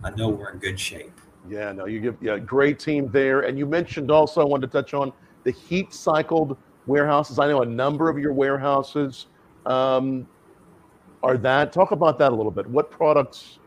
I 0.03 0.11
know 0.11 0.29
we're 0.29 0.51
in 0.51 0.59
good 0.59 0.79
shape. 0.79 1.19
Yeah, 1.49 1.73
no, 1.73 1.87
you 1.87 2.01
give 2.01 2.17
yeah, 2.21 2.39
great 2.39 2.79
team 2.79 3.11
there. 3.11 3.43
And 3.43 3.59
you 3.59 3.67
mentioned 3.67 4.11
also, 4.11 4.41
I 4.41 4.45
wanted 4.45 4.71
to 4.71 4.73
touch 4.73 4.95
on 4.95 5.13
the 5.45 5.51
heat 5.51 5.93
cycled 5.93 6.57
warehouses. 6.87 7.39
I 7.39 7.49
know 7.49 7.63
a 7.63 7.67
number 7.67 8.09
of 8.09 8.19
your 8.19 8.33
warehouses 8.33 9.27
um, 9.67 10.27
are 11.23 11.37
that. 11.39 11.73
Talk 11.73 11.93
about 11.93 12.19
that 12.19 12.33
a 12.33 12.35
little 12.35 12.53
bit. 12.53 12.67
What 12.67 12.91
products? 12.91 13.59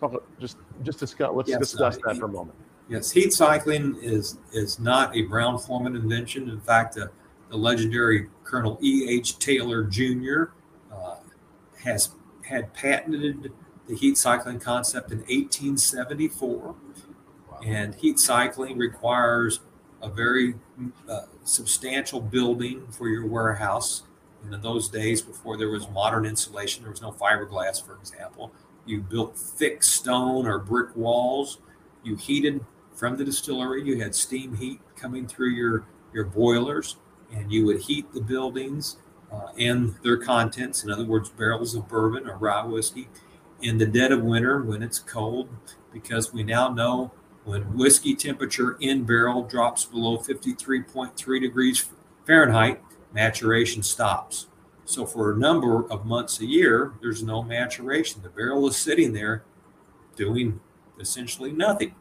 Talk, 0.00 0.24
just 0.40 0.56
just 0.82 0.98
discuss. 0.98 1.30
Let's 1.32 1.50
yes, 1.50 1.58
discuss 1.58 1.96
uh, 1.96 2.00
that 2.06 2.16
for 2.16 2.26
a 2.26 2.28
moment. 2.28 2.56
Yes, 2.88 3.10
heat 3.10 3.32
cycling 3.32 3.96
is 4.02 4.38
is 4.52 4.80
not 4.80 5.14
a 5.16 5.22
Brown 5.22 5.58
Forman 5.58 5.94
invention. 5.94 6.48
In 6.48 6.60
fact, 6.60 6.98
uh, 6.98 7.06
the 7.50 7.56
legendary 7.56 8.28
Colonel 8.44 8.78
E. 8.82 9.06
H. 9.08 9.38
Taylor 9.38 9.84
Jr. 9.84 10.44
Uh, 10.92 11.16
has 11.84 12.10
had 12.42 12.72
patented 12.74 13.52
the 13.90 13.96
heat 13.96 14.16
cycling 14.16 14.60
concept 14.60 15.10
in 15.10 15.18
1874. 15.18 16.56
Wow. 16.56 16.74
And 17.66 17.92
heat 17.96 18.20
cycling 18.20 18.78
requires 18.78 19.60
a 20.00 20.08
very 20.08 20.54
uh, 21.08 21.22
substantial 21.42 22.20
building 22.20 22.86
for 22.92 23.08
your 23.08 23.26
warehouse. 23.26 24.04
And 24.44 24.54
in 24.54 24.62
those 24.62 24.88
days, 24.88 25.20
before 25.20 25.56
there 25.56 25.70
was 25.70 25.90
modern 25.90 26.24
insulation, 26.24 26.84
there 26.84 26.92
was 26.92 27.02
no 27.02 27.10
fiberglass, 27.10 27.84
for 27.84 27.96
example. 27.96 28.52
You 28.86 29.00
built 29.00 29.36
thick 29.36 29.82
stone 29.82 30.46
or 30.46 30.60
brick 30.60 30.94
walls. 30.94 31.58
You 32.04 32.14
heated 32.14 32.64
from 32.94 33.16
the 33.16 33.24
distillery. 33.24 33.82
You 33.82 34.00
had 34.00 34.14
steam 34.14 34.56
heat 34.56 34.80
coming 34.94 35.26
through 35.26 35.50
your, 35.50 35.84
your 36.14 36.24
boilers, 36.24 36.96
and 37.34 37.52
you 37.52 37.66
would 37.66 37.80
heat 37.80 38.12
the 38.14 38.20
buildings 38.20 38.98
uh, 39.32 39.48
and 39.58 39.96
their 40.04 40.16
contents, 40.16 40.84
in 40.84 40.92
other 40.92 41.04
words, 41.04 41.28
barrels 41.28 41.74
of 41.74 41.88
bourbon 41.88 42.28
or 42.28 42.36
rye 42.36 42.64
whiskey, 42.64 43.08
in 43.62 43.78
the 43.78 43.86
dead 43.86 44.12
of 44.12 44.22
winter 44.22 44.62
when 44.62 44.82
it's 44.82 44.98
cold, 44.98 45.48
because 45.92 46.32
we 46.32 46.42
now 46.42 46.68
know 46.68 47.12
when 47.44 47.62
whiskey 47.76 48.14
temperature 48.14 48.76
in 48.80 49.04
barrel 49.04 49.42
drops 49.44 49.84
below 49.84 50.18
53.3 50.18 51.40
degrees 51.40 51.88
Fahrenheit, 52.26 52.82
maturation 53.12 53.82
stops. 53.82 54.46
So, 54.84 55.06
for 55.06 55.32
a 55.32 55.36
number 55.36 55.90
of 55.90 56.04
months 56.04 56.40
a 56.40 56.46
year, 56.46 56.92
there's 57.00 57.22
no 57.22 57.42
maturation. 57.42 58.22
The 58.22 58.28
barrel 58.28 58.66
is 58.68 58.76
sitting 58.76 59.12
there 59.12 59.44
doing 60.16 60.60
essentially 60.98 61.52
nothing. 61.52 61.94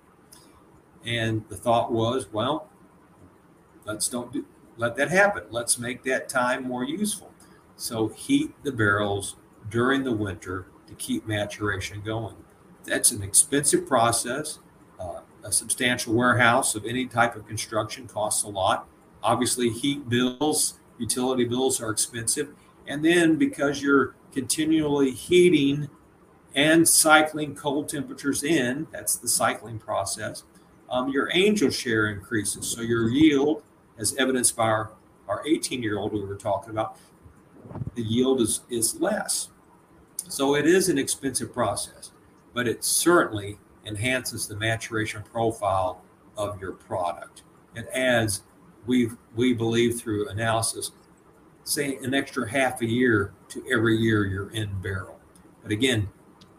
And 1.06 1.48
the 1.50 1.56
thought 1.56 1.92
was, 1.92 2.32
well, 2.34 2.68
let's 3.86 4.10
don't 4.10 4.34
do, 4.34 4.46
let 4.78 4.96
that 4.98 5.10
happen. 5.10 5.44
Let's 5.50 5.78
make 5.78 6.04
that 6.04 6.30
time 6.30 6.64
more 6.64 6.84
useful. 6.84 7.32
So, 7.76 8.10
heat 8.10 8.52
the 8.64 8.72
barrels 8.72 9.36
during 9.70 10.04
the 10.04 10.12
winter 10.12 10.68
to 10.90 10.96
keep 10.96 11.28
maturation 11.28 12.02
going. 12.02 12.36
That's 12.84 13.12
an 13.12 13.24
expensive 13.24 13.88
process. 13.88 14.60
Uh, 15.00 15.22
a 15.44 15.52
substantial 15.52 16.14
warehouse 16.14 16.76
of 16.76 16.86
any 16.86 17.06
type 17.06 17.36
of 17.36 17.48
construction 17.48 18.08
costs 18.08 18.44
a 18.44 18.50
lot. 18.50 18.88
Obviously, 19.24 19.70
heat 19.70 20.10
bills, 20.10 20.80
utility 20.98 21.46
bills 21.46 21.82
are 21.82 21.90
expensive. 21.90 22.50
And 22.88 23.06
then 23.06 23.38
because 23.38 23.82
you're 23.82 24.16
continually 24.34 25.12
heating 25.12 25.90
and 26.56 26.88
cycling 26.88 27.56
cold 27.56 27.88
temperatures 27.88 28.44
in, 28.44 28.88
that's 28.92 29.16
the 29.16 29.28
cycling 29.28 29.80
process, 29.80 30.44
um, 30.90 31.10
your 31.10 31.30
angel 31.34 31.70
share 31.70 32.08
increases. 32.08 32.68
So 32.68 32.82
your 32.82 33.10
yield, 33.10 33.64
as 33.98 34.16
evidenced 34.18 34.56
by 34.56 34.64
our, 34.64 34.92
our 35.28 35.46
18 35.48 35.84
year 35.84 36.00
old 36.00 36.14
we 36.14 36.22
were 36.22 36.36
talking 36.36 36.72
about, 36.72 36.98
the 37.96 38.02
yield 38.02 38.42
is, 38.42 38.62
is 38.70 39.00
less. 39.00 39.50
So 40.30 40.56
it 40.56 40.68
is 40.68 40.90
an 40.90 41.00
expensive 41.00 41.52
process, 41.52 42.12
but 42.54 42.68
it 42.68 42.84
certainly 42.84 43.58
enhances 43.84 44.48
the 44.48 44.56
maturation 44.56 45.24
profile 45.24 46.04
of 46.38 46.62
your 46.62 46.74
product. 46.74 47.42
It 47.76 47.88
adds, 47.92 48.44
we 48.86 49.10
we 49.36 49.54
believe 49.54 50.00
through 50.00 50.30
analysis, 50.30 50.92
say 51.64 51.98
an 51.98 52.14
extra 52.14 52.48
half 52.48 52.82
a 52.82 52.86
year 52.86 53.34
to 53.50 53.64
every 53.72 53.98
year 53.98 54.26
you're 54.26 54.52
in 54.52 54.70
barrel. 54.82 55.20
But 55.64 55.72
again, 55.72 56.10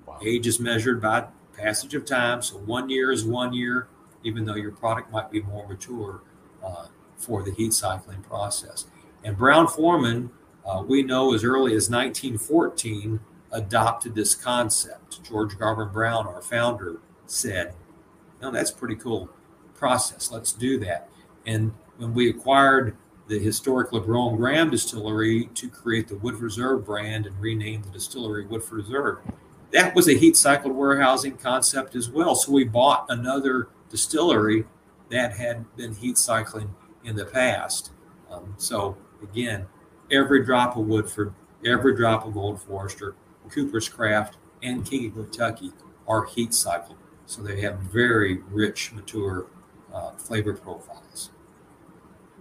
wow. 0.04 0.18
age 0.24 0.48
is 0.48 0.58
measured 0.58 1.00
by 1.00 1.26
passage 1.56 1.94
of 1.94 2.04
time. 2.04 2.42
So 2.42 2.56
one 2.56 2.90
year 2.90 3.12
is 3.12 3.24
one 3.24 3.52
year, 3.52 3.86
even 4.24 4.44
though 4.44 4.56
your 4.56 4.72
product 4.72 5.12
might 5.12 5.30
be 5.30 5.42
more 5.42 5.68
mature 5.68 6.22
uh, 6.64 6.86
for 7.16 7.44
the 7.44 7.52
heat 7.52 7.72
cycling 7.72 8.22
process. 8.22 8.86
And 9.22 9.36
Brown 9.36 9.68
Forman, 9.68 10.30
uh, 10.66 10.82
we 10.84 11.04
know 11.04 11.34
as 11.34 11.44
early 11.44 11.76
as 11.76 11.88
1914 11.88 13.20
adopted 13.52 14.14
this 14.14 14.34
concept. 14.34 15.22
George 15.22 15.58
Garvin 15.58 15.88
Brown, 15.88 16.26
our 16.26 16.42
founder, 16.42 17.00
said, 17.26 17.74
"No, 18.40 18.50
that's 18.50 18.70
pretty 18.70 18.96
cool 18.96 19.28
process. 19.74 20.30
Let's 20.30 20.52
do 20.52 20.78
that." 20.80 21.08
And 21.46 21.72
when 21.96 22.14
we 22.14 22.28
acquired 22.28 22.96
the 23.28 23.38
historic 23.38 23.92
Labrot 23.92 24.36
Graham 24.36 24.70
distillery 24.70 25.46
to 25.54 25.68
create 25.68 26.08
the 26.08 26.16
Wood 26.16 26.36
Reserve 26.36 26.84
brand 26.84 27.26
and 27.26 27.40
rename 27.40 27.82
the 27.82 27.90
distillery 27.90 28.44
Woodford 28.44 28.78
Reserve, 28.78 29.18
that 29.72 29.94
was 29.94 30.08
a 30.08 30.14
heat 30.14 30.36
cycled 30.36 30.74
warehousing 30.74 31.36
concept 31.36 31.94
as 31.94 32.10
well. 32.10 32.34
So 32.34 32.52
we 32.52 32.64
bought 32.64 33.06
another 33.08 33.68
distillery 33.88 34.64
that 35.10 35.32
had 35.32 35.64
been 35.76 35.94
heat 35.94 36.18
cycling 36.18 36.74
in 37.04 37.16
the 37.16 37.24
past. 37.24 37.92
Um, 38.30 38.54
so 38.56 38.96
again, 39.22 39.66
every 40.10 40.44
drop 40.44 40.76
of 40.76 40.86
Woodford, 40.86 41.32
every 41.64 41.94
drop 41.94 42.26
of 42.26 42.36
Old 42.36 42.60
Forester, 42.60 43.14
Cooper's 43.48 43.88
Craft, 43.88 44.36
and 44.62 44.84
King 44.84 45.06
of 45.06 45.14
Kentucky 45.14 45.72
are 46.06 46.24
heat 46.24 46.52
cycled. 46.54 46.98
So 47.26 47.42
they 47.42 47.60
have 47.60 47.78
very 47.78 48.38
rich, 48.50 48.92
mature 48.92 49.46
uh, 49.94 50.12
flavor 50.12 50.54
profiles. 50.54 51.30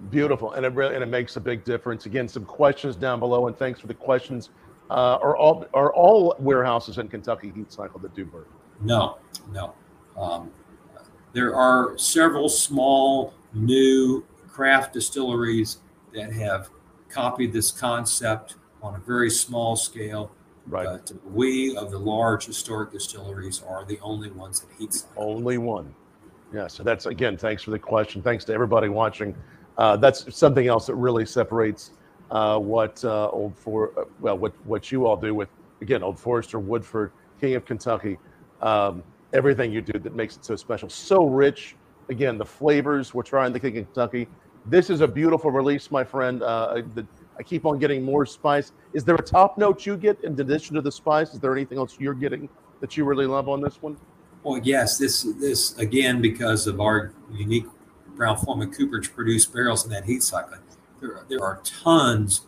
Beautiful, 0.10 0.54
and 0.54 0.66
it 0.66 0.74
really 0.74 0.96
and 0.96 1.04
it 1.04 1.08
makes 1.08 1.36
a 1.36 1.42
big 1.42 1.64
difference. 1.64 2.06
Again, 2.06 2.28
some 2.28 2.46
questions 2.46 2.96
down 2.96 3.20
below, 3.20 3.48
and 3.48 3.58
thanks 3.58 3.80
for 3.80 3.88
the 3.88 3.94
questions. 3.94 4.50
Uh, 4.90 5.20
are 5.22 5.36
all 5.38 5.66
are 5.74 5.94
all 5.94 6.36
warehouses 6.40 6.98
in 6.98 7.08
Kentucky 7.08 7.52
heat 7.54 7.72
cycle 7.72 8.00
that 8.00 8.16
do 8.16 8.26
bourbon? 8.26 8.52
No, 8.82 9.18
no. 9.52 9.74
Um, 10.18 10.52
there 11.34 11.56
are 11.56 11.98
several 11.98 12.50
small 12.50 13.34
new 13.54 14.26
craft 14.48 14.94
distilleries 14.94 15.78
that 16.14 16.34
have 16.34 16.70
copied 17.10 17.54
this 17.54 17.72
concept 17.72 18.56
on 18.82 18.96
a 18.96 19.00
very 19.00 19.30
small 19.30 19.76
scale. 19.76 20.32
Right. 20.70 20.86
But 20.86 21.12
we 21.26 21.76
of 21.76 21.90
the 21.90 21.98
large 21.98 22.46
historic 22.46 22.92
distilleries 22.92 23.64
are 23.68 23.86
the 23.86 24.00
only 24.02 24.30
ones 24.30 24.60
that 24.60 24.70
heat 24.78 24.94
cycle. 24.94 25.24
Only 25.24 25.58
one. 25.58 25.94
Yeah. 26.54 26.68
So 26.68 26.84
that's 26.84 27.08
again. 27.08 27.38
Thanks 27.38 27.64
for 27.64 27.72
the 27.72 27.80
question. 27.80 28.22
Thanks 28.22 28.46
to 28.46 28.54
everybody 28.54 28.88
watching. 28.88 29.36
Uh, 29.78 29.98
that's 29.98 30.36
something 30.36 30.68
else 30.68 30.86
that 30.86 30.96
really 30.96 31.26
separates 31.26 31.92
uh, 32.32 32.60
what 32.60 33.04
uh, 33.04 33.30
Old 33.30 33.58
For 33.58 34.00
uh, 34.00 34.04
well 34.20 34.38
what 34.38 34.54
what 34.66 34.92
you 34.92 35.08
all 35.08 35.18
do 35.18 35.34
with 35.34 35.50
again 35.82 36.04
Old 36.04 36.20
Forester, 36.20 36.60
Woodford, 36.60 37.12
King 37.42 37.56
of 37.56 37.66
Kentucky. 37.66 38.18
Um, 38.62 39.04
everything 39.34 39.72
you 39.72 39.82
do 39.82 39.98
that 39.98 40.16
makes 40.16 40.38
it 40.38 40.46
so 40.46 40.56
special, 40.56 40.90
so 40.90 41.26
rich. 41.26 41.76
Again, 42.10 42.38
the 42.38 42.46
flavors 42.46 43.14
we're 43.14 43.24
trying 43.24 43.54
the 43.54 43.60
King 43.60 43.78
of 43.78 43.86
Kentucky. 43.86 44.28
This 44.66 44.90
is 44.90 45.02
a 45.02 45.08
beautiful 45.08 45.50
release, 45.50 45.90
my 45.90 46.04
friend. 46.04 46.44
Uh, 46.44 46.82
the, 46.94 47.06
I 47.40 47.44
keep 47.44 47.66
on 47.66 47.80
getting 47.80 48.04
more 48.04 48.26
spice. 48.26 48.74
Is 48.94 49.06
there 49.06 49.16
a 49.16 49.24
top 49.24 49.58
note 49.58 49.86
you 49.86 49.96
get 49.96 50.22
in 50.24 50.40
addition 50.40 50.76
to 50.76 50.82
the 50.82 50.92
spice? 50.92 51.34
Is 51.34 51.40
there 51.40 51.54
anything 51.54 51.78
else 51.78 51.96
you're 51.98 52.14
getting 52.14 52.50
that 52.82 52.98
you 52.98 53.06
really 53.06 53.26
love 53.26 53.48
on 53.48 53.62
this 53.62 53.82
one? 53.82 53.98
Well, 54.44 54.60
yes, 54.62 54.98
this 54.98 55.24
this 55.40 55.78
again 55.78 56.22
because 56.22 56.68
of 56.68 56.82
our 56.82 57.14
unique 57.32 57.66
Brown 58.16 58.38
Forman 58.38 58.74
Cooperage 58.74 59.14
produced 59.14 59.54
barrels 59.54 59.86
in 59.86 59.92
that 59.92 60.04
heat 60.04 60.22
cycle. 60.22 60.58
There, 61.00 61.24
there 61.30 61.42
are 61.42 61.62
tons 61.64 62.42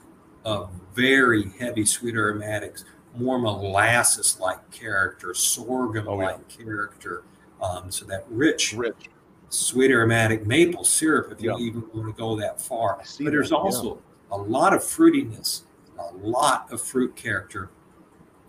of 0.43 0.71
very 0.93 1.49
heavy 1.57 1.85
sweet 1.85 2.15
aromatics, 2.15 2.83
more 3.15 3.39
molasses 3.39 4.39
like 4.39 4.71
character, 4.71 5.33
sorghum 5.33 6.05
like 6.05 6.35
oh, 6.35 6.41
yeah. 6.49 6.65
character. 6.65 7.23
Um, 7.61 7.91
so 7.91 8.05
that 8.05 8.25
rich, 8.29 8.73
rich, 8.73 9.09
sweet 9.49 9.91
aromatic 9.91 10.45
maple 10.45 10.83
syrup, 10.83 11.31
if 11.31 11.41
you 11.41 11.55
even 11.59 11.83
want 11.93 12.13
to 12.13 12.19
go 12.19 12.35
that 12.37 12.59
far. 12.59 12.97
But 12.97 13.07
that, 13.19 13.31
there's 13.31 13.51
also 13.51 13.95
yeah. 13.95 14.10
A 14.31 14.37
lot 14.37 14.73
of 14.73 14.81
fruitiness, 14.81 15.63
a 15.99 16.13
lot 16.15 16.71
of 16.71 16.81
fruit 16.81 17.15
character 17.15 17.69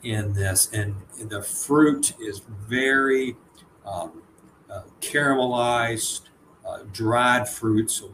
in 0.03 0.33
this, 0.33 0.71
and, 0.73 0.97
the 1.29 1.43
fruit 1.43 2.15
is 2.21 2.43
very 2.69 3.37
um, 3.87 4.23
uh, 4.69 4.83
caramelized, 5.01 6.23
uh, 6.67 6.79
dried 6.93 7.49
fruits. 7.49 7.95
So 7.95 8.13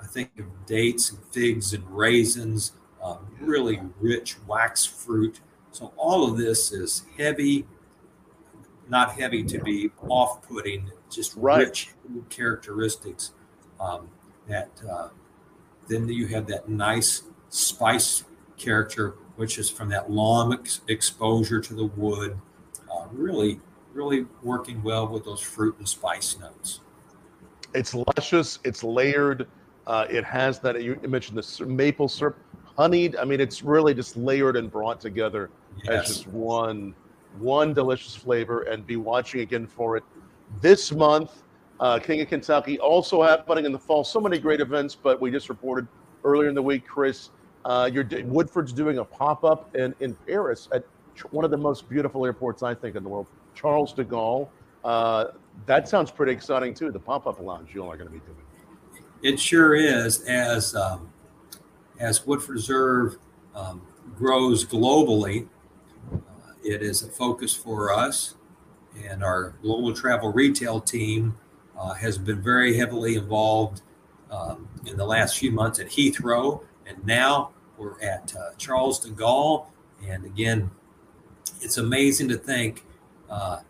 I 0.00 0.06
think 0.06 0.30
of 0.38 0.46
dates 0.66 1.10
and 1.10 1.22
figs 1.26 1.74
and 1.74 1.84
raisins, 1.90 2.72
um, 3.02 3.18
really 3.38 3.80
rich 4.00 4.36
wax 4.46 4.84
fruit. 4.86 5.40
So 5.72 5.92
all 5.96 6.30
of 6.30 6.38
this 6.38 6.72
is 6.72 7.04
heavy, 7.18 7.66
not 8.88 9.12
heavy 9.12 9.42
to 9.44 9.58
be 9.58 9.90
off-putting, 10.08 10.90
just 11.10 11.36
right. 11.36 11.58
rich 11.58 11.90
characteristics. 12.30 13.32
Um, 13.78 14.08
that 14.48 14.70
uh, 14.88 15.08
then 15.88 16.08
you 16.08 16.26
have 16.28 16.46
that 16.48 16.68
nice 16.68 17.22
spice 17.48 18.24
character, 18.56 19.16
which 19.36 19.58
is 19.58 19.70
from 19.70 19.88
that 19.90 20.10
long 20.10 20.52
ex- 20.54 20.80
exposure 20.88 21.60
to 21.60 21.74
the 21.74 21.86
wood. 21.86 22.38
Uh, 22.90 23.06
really, 23.12 23.60
really 23.92 24.26
working 24.42 24.82
well 24.82 25.06
with 25.08 25.24
those 25.24 25.40
fruit 25.40 25.76
and 25.78 25.88
spice 25.88 26.38
notes. 26.38 26.80
It's 27.74 27.94
luscious. 27.94 28.58
It's 28.64 28.82
layered. 28.82 29.48
Uh, 29.86 30.06
it 30.10 30.24
has 30.24 30.58
that 30.60 30.82
you 30.82 30.98
mentioned 31.06 31.38
the 31.38 31.66
maple 31.66 32.08
syrup, 32.08 32.38
honeyed. 32.76 33.16
I 33.16 33.24
mean, 33.24 33.40
it's 33.40 33.62
really 33.62 33.94
just 33.94 34.16
layered 34.16 34.56
and 34.56 34.70
brought 34.70 35.00
together 35.00 35.50
yes. 35.84 35.88
as 35.88 36.08
just 36.08 36.26
one 36.28 36.94
one 37.38 37.74
delicious 37.74 38.14
flavor. 38.14 38.62
And 38.62 38.86
be 38.86 38.96
watching 38.96 39.40
again 39.40 39.66
for 39.66 39.96
it 39.96 40.04
this 40.60 40.90
month. 40.92 41.42
Uh, 41.78 41.98
King 41.98 42.20
of 42.22 42.28
Kentucky 42.28 42.78
also 42.78 43.22
happening 43.22 43.66
in 43.66 43.72
the 43.72 43.78
fall. 43.78 44.02
So 44.04 44.20
many 44.20 44.38
great 44.38 44.60
events, 44.60 44.94
but 44.94 45.20
we 45.20 45.30
just 45.30 45.48
reported 45.48 45.86
earlier 46.24 46.48
in 46.48 46.54
the 46.54 46.62
week, 46.62 46.86
Chris, 46.86 47.30
uh, 47.64 47.90
Woodford's 48.24 48.72
doing 48.72 48.98
a 48.98 49.04
pop 49.04 49.44
up 49.44 49.74
in 49.74 49.94
in 50.00 50.14
Paris 50.26 50.68
at 50.72 50.84
one 51.30 51.44
of 51.44 51.50
the 51.50 51.56
most 51.56 51.88
beautiful 51.88 52.24
airports 52.24 52.62
I 52.62 52.74
think 52.74 52.96
in 52.96 53.02
the 53.02 53.08
world, 53.08 53.26
Charles 53.54 53.92
de 53.92 54.04
Gaulle. 54.04 54.48
Uh, 54.84 55.26
that 55.66 55.88
sounds 55.88 56.10
pretty 56.10 56.32
exciting 56.32 56.74
too. 56.74 56.90
The 56.92 57.00
pop 57.00 57.26
up 57.26 57.40
lounge 57.40 57.74
you 57.74 57.82
all 57.82 57.92
are 57.92 57.96
going 57.96 58.08
to 58.08 58.12
be 58.12 58.20
doing. 58.20 58.36
It 59.22 59.40
sure 59.40 59.74
is. 59.74 60.22
As 60.24 60.74
um, 60.74 61.10
as 61.98 62.26
Woodford 62.26 62.56
Reserve 62.56 63.16
um, 63.54 63.82
grows 64.16 64.64
globally, 64.64 65.48
uh, 66.12 66.18
it 66.62 66.82
is 66.82 67.02
a 67.02 67.08
focus 67.08 67.52
for 67.52 67.92
us, 67.92 68.34
and 69.04 69.24
our 69.24 69.54
global 69.62 69.92
travel 69.92 70.32
retail 70.32 70.80
team 70.80 71.36
has 71.94 72.18
been 72.18 72.42
very 72.42 72.76
heavily 72.76 73.16
involved 73.16 73.82
um, 74.30 74.68
in 74.86 74.96
the 74.96 75.04
last 75.04 75.38
few 75.38 75.50
months 75.50 75.78
at 75.78 75.86
Heathrow, 75.86 76.62
and 76.86 77.04
now 77.06 77.50
we're 77.76 78.00
at 78.00 78.34
uh, 78.36 78.50
Charles 78.58 78.98
de 78.98 79.10
Gaulle. 79.10 79.66
And 80.06 80.24
again, 80.24 80.70
it's 81.60 81.78
amazing 81.78 82.28
to 82.28 82.36
think 82.36 82.84
uh, 83.30 83.60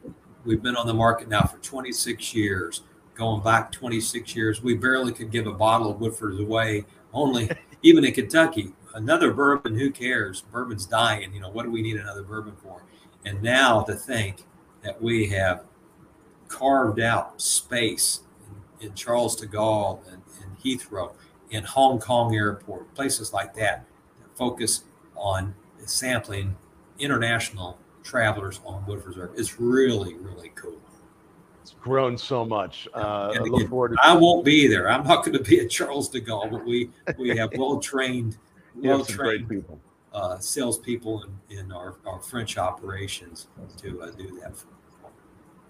we've 0.45 0.63
been 0.63 0.77
on 0.77 0.87
the 0.87 0.95
market 0.95 1.29
now 1.29 1.43
for 1.43 1.59
26 1.59 2.35
years 2.35 2.83
going 3.17 3.43
back 3.43 3.73
26 3.73 4.37
years, 4.37 4.63
we 4.63 4.75
barely 4.75 5.13
could 5.13 5.31
give 5.31 5.47
a 5.47 5.53
bottle 5.53 5.91
of 5.91 6.01
Woodford's 6.01 6.39
away. 6.39 6.85
Only, 7.13 7.51
even 7.83 8.05
in 8.05 8.13
Kentucky, 8.13 8.73
another 8.95 9.33
bourbon, 9.33 9.77
who 9.77 9.91
cares? 9.91 10.43
Bourbon's 10.43 10.87
dying. 10.87 11.33
You 11.35 11.41
know, 11.41 11.51
what 11.51 11.65
do 11.65 11.71
we 11.71 11.83
need 11.83 11.97
another 11.97 12.23
bourbon 12.23 12.55
for? 12.63 12.83
And 13.25 13.43
now 13.43 13.83
to 13.83 13.95
think 13.95 14.45
that 14.83 15.01
we 15.03 15.27
have 15.29 15.65
carved 16.49 17.01
out 17.01 17.41
space 17.41 18.21
in, 18.81 18.89
in 18.89 18.95
Charles 18.95 19.37
de 19.37 19.47
Gaulle 19.47 20.01
and, 20.13 20.23
and 20.43 20.59
Heathrow, 20.59 21.15
in 21.51 21.65
Hong 21.65 21.99
Kong 21.99 22.35
Airport, 22.35 22.93
places 22.95 23.33
like 23.33 23.55
that, 23.55 23.85
that 24.21 24.37
focus 24.37 24.85
on 25.17 25.55
sampling 25.85 26.57
international 26.99 27.79
travelers 28.03 28.61
on 28.65 28.85
Woodford 28.87 29.09
Reserve 29.09 29.31
It's 29.37 29.61
really, 29.61 30.15
really 30.15 30.51
cool. 30.55 30.81
It's 31.63 31.75
grown 31.81 32.17
so 32.17 32.45
much. 32.45 32.87
Uh, 32.95 33.33
I 33.35 33.39
look 33.39 33.69
forward 33.69 33.93
to- 33.93 33.99
I 34.03 34.15
won't 34.15 34.45
be 34.45 34.69
there. 34.69 34.89
I'm 34.89 35.05
not 35.05 35.25
going 35.25 35.37
to 35.37 35.43
be 35.43 35.61
at 35.61 35.69
Charles 35.69 36.09
de 36.09 36.21
Gaulle, 36.21 36.51
but 36.51 36.65
we 36.65 36.91
we 37.19 37.37
have 37.37 37.51
well 37.57 37.81
trained, 37.81 38.39
well 38.77 39.05
trained 39.05 39.49
people, 39.49 39.81
uh, 40.13 40.39
salespeople 40.39 41.25
in, 41.51 41.59
in 41.59 41.73
our, 41.73 41.97
our 42.07 42.21
French 42.21 42.57
operations 42.57 43.49
to 43.79 44.01
uh, 44.01 44.11
do 44.13 44.39
that. 44.41 44.53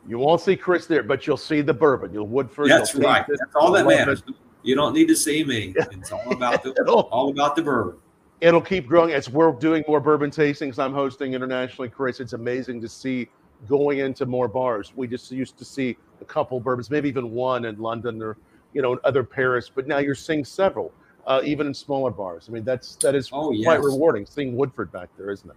You 0.09 0.19
won't 0.19 0.41
see 0.41 0.57
Chris 0.57 0.87
there, 0.87 1.03
but 1.03 1.27
you'll 1.27 1.37
see 1.37 1.61
the 1.61 1.75
bourbon. 1.75 2.13
You'll 2.13 2.29
Woodford. 2.29 2.71
That's 2.71 2.95
right. 2.95 3.25
That's 3.27 3.55
all 3.55 3.73
that 3.73 3.87
matters. 3.87 4.23
You 4.63 4.75
don't 4.75 4.95
need 4.95 5.09
to 5.09 5.17
see 5.17 5.45
me. 5.45 5.75
It's 5.77 6.13
all 6.13 6.33
about 6.33 6.63
the 6.63 6.73
all 6.87 7.31
about 7.31 7.57
the 7.57 7.63
bourbon. 7.63 7.99
It'll 8.41 8.61
keep 8.61 8.87
growing 8.87 9.13
as 9.15 9.31
we're 9.31 9.53
doing 9.53 9.85
more 9.89 10.01
bourbon 10.01 10.31
tastings. 10.31 10.79
I'm 10.79 10.93
hosting 10.93 11.35
internationally, 11.35 11.89
Chris. 11.89 12.21
It's 12.21 12.35
amazing 12.35 12.81
to 12.83 12.89
see 12.89 13.29
going 13.69 13.99
into 14.01 14.27
more 14.27 14.49
bars. 14.49 14.93
We 14.95 15.07
just 15.09 15.31
used 15.33 15.57
to 15.59 15.65
see 15.65 15.97
a 16.21 16.25
couple 16.25 16.61
bourbons, 16.61 16.91
maybe 16.91 17.09
even 17.09 17.31
one 17.31 17.65
in 17.65 17.79
London 17.79 18.23
or 18.23 18.37
you 18.73 18.83
know 18.83 18.93
in 18.93 18.99
other 19.05 19.25
Paris, 19.25 19.71
but 19.75 19.87
now 19.87 19.99
you're 19.99 20.15
seeing 20.15 20.45
several, 20.45 20.93
uh, 21.27 21.41
even 21.45 21.67
in 21.67 21.75
smaller 21.75 22.11
bars. 22.11 22.47
I 22.49 22.53
mean, 22.53 22.65
that's 22.65 22.97
that 22.97 23.15
is 23.15 23.31
oh, 23.33 23.51
yes. 23.53 23.65
quite 23.65 23.81
rewarding 23.81 24.27
seeing 24.27 24.57
Woodford 24.57 24.93
back 24.93 25.09
there, 25.17 25.31
isn't 25.31 25.49
it? 25.49 25.57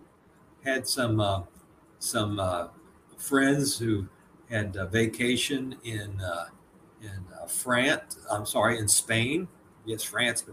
Had 0.63 0.87
some 0.87 1.19
uh, 1.19 1.43
some 1.99 2.39
uh, 2.39 2.67
friends 3.17 3.77
who 3.77 4.07
had 4.49 4.75
a 4.75 4.85
vacation 4.85 5.75
in 5.83 6.19
uh, 6.21 6.45
in 7.01 7.23
uh, 7.41 7.45
France. 7.45 8.17
I'm 8.29 8.45
sorry, 8.45 8.77
in 8.77 8.87
Spain. 8.87 9.47
Yes, 9.85 10.03
France. 10.03 10.43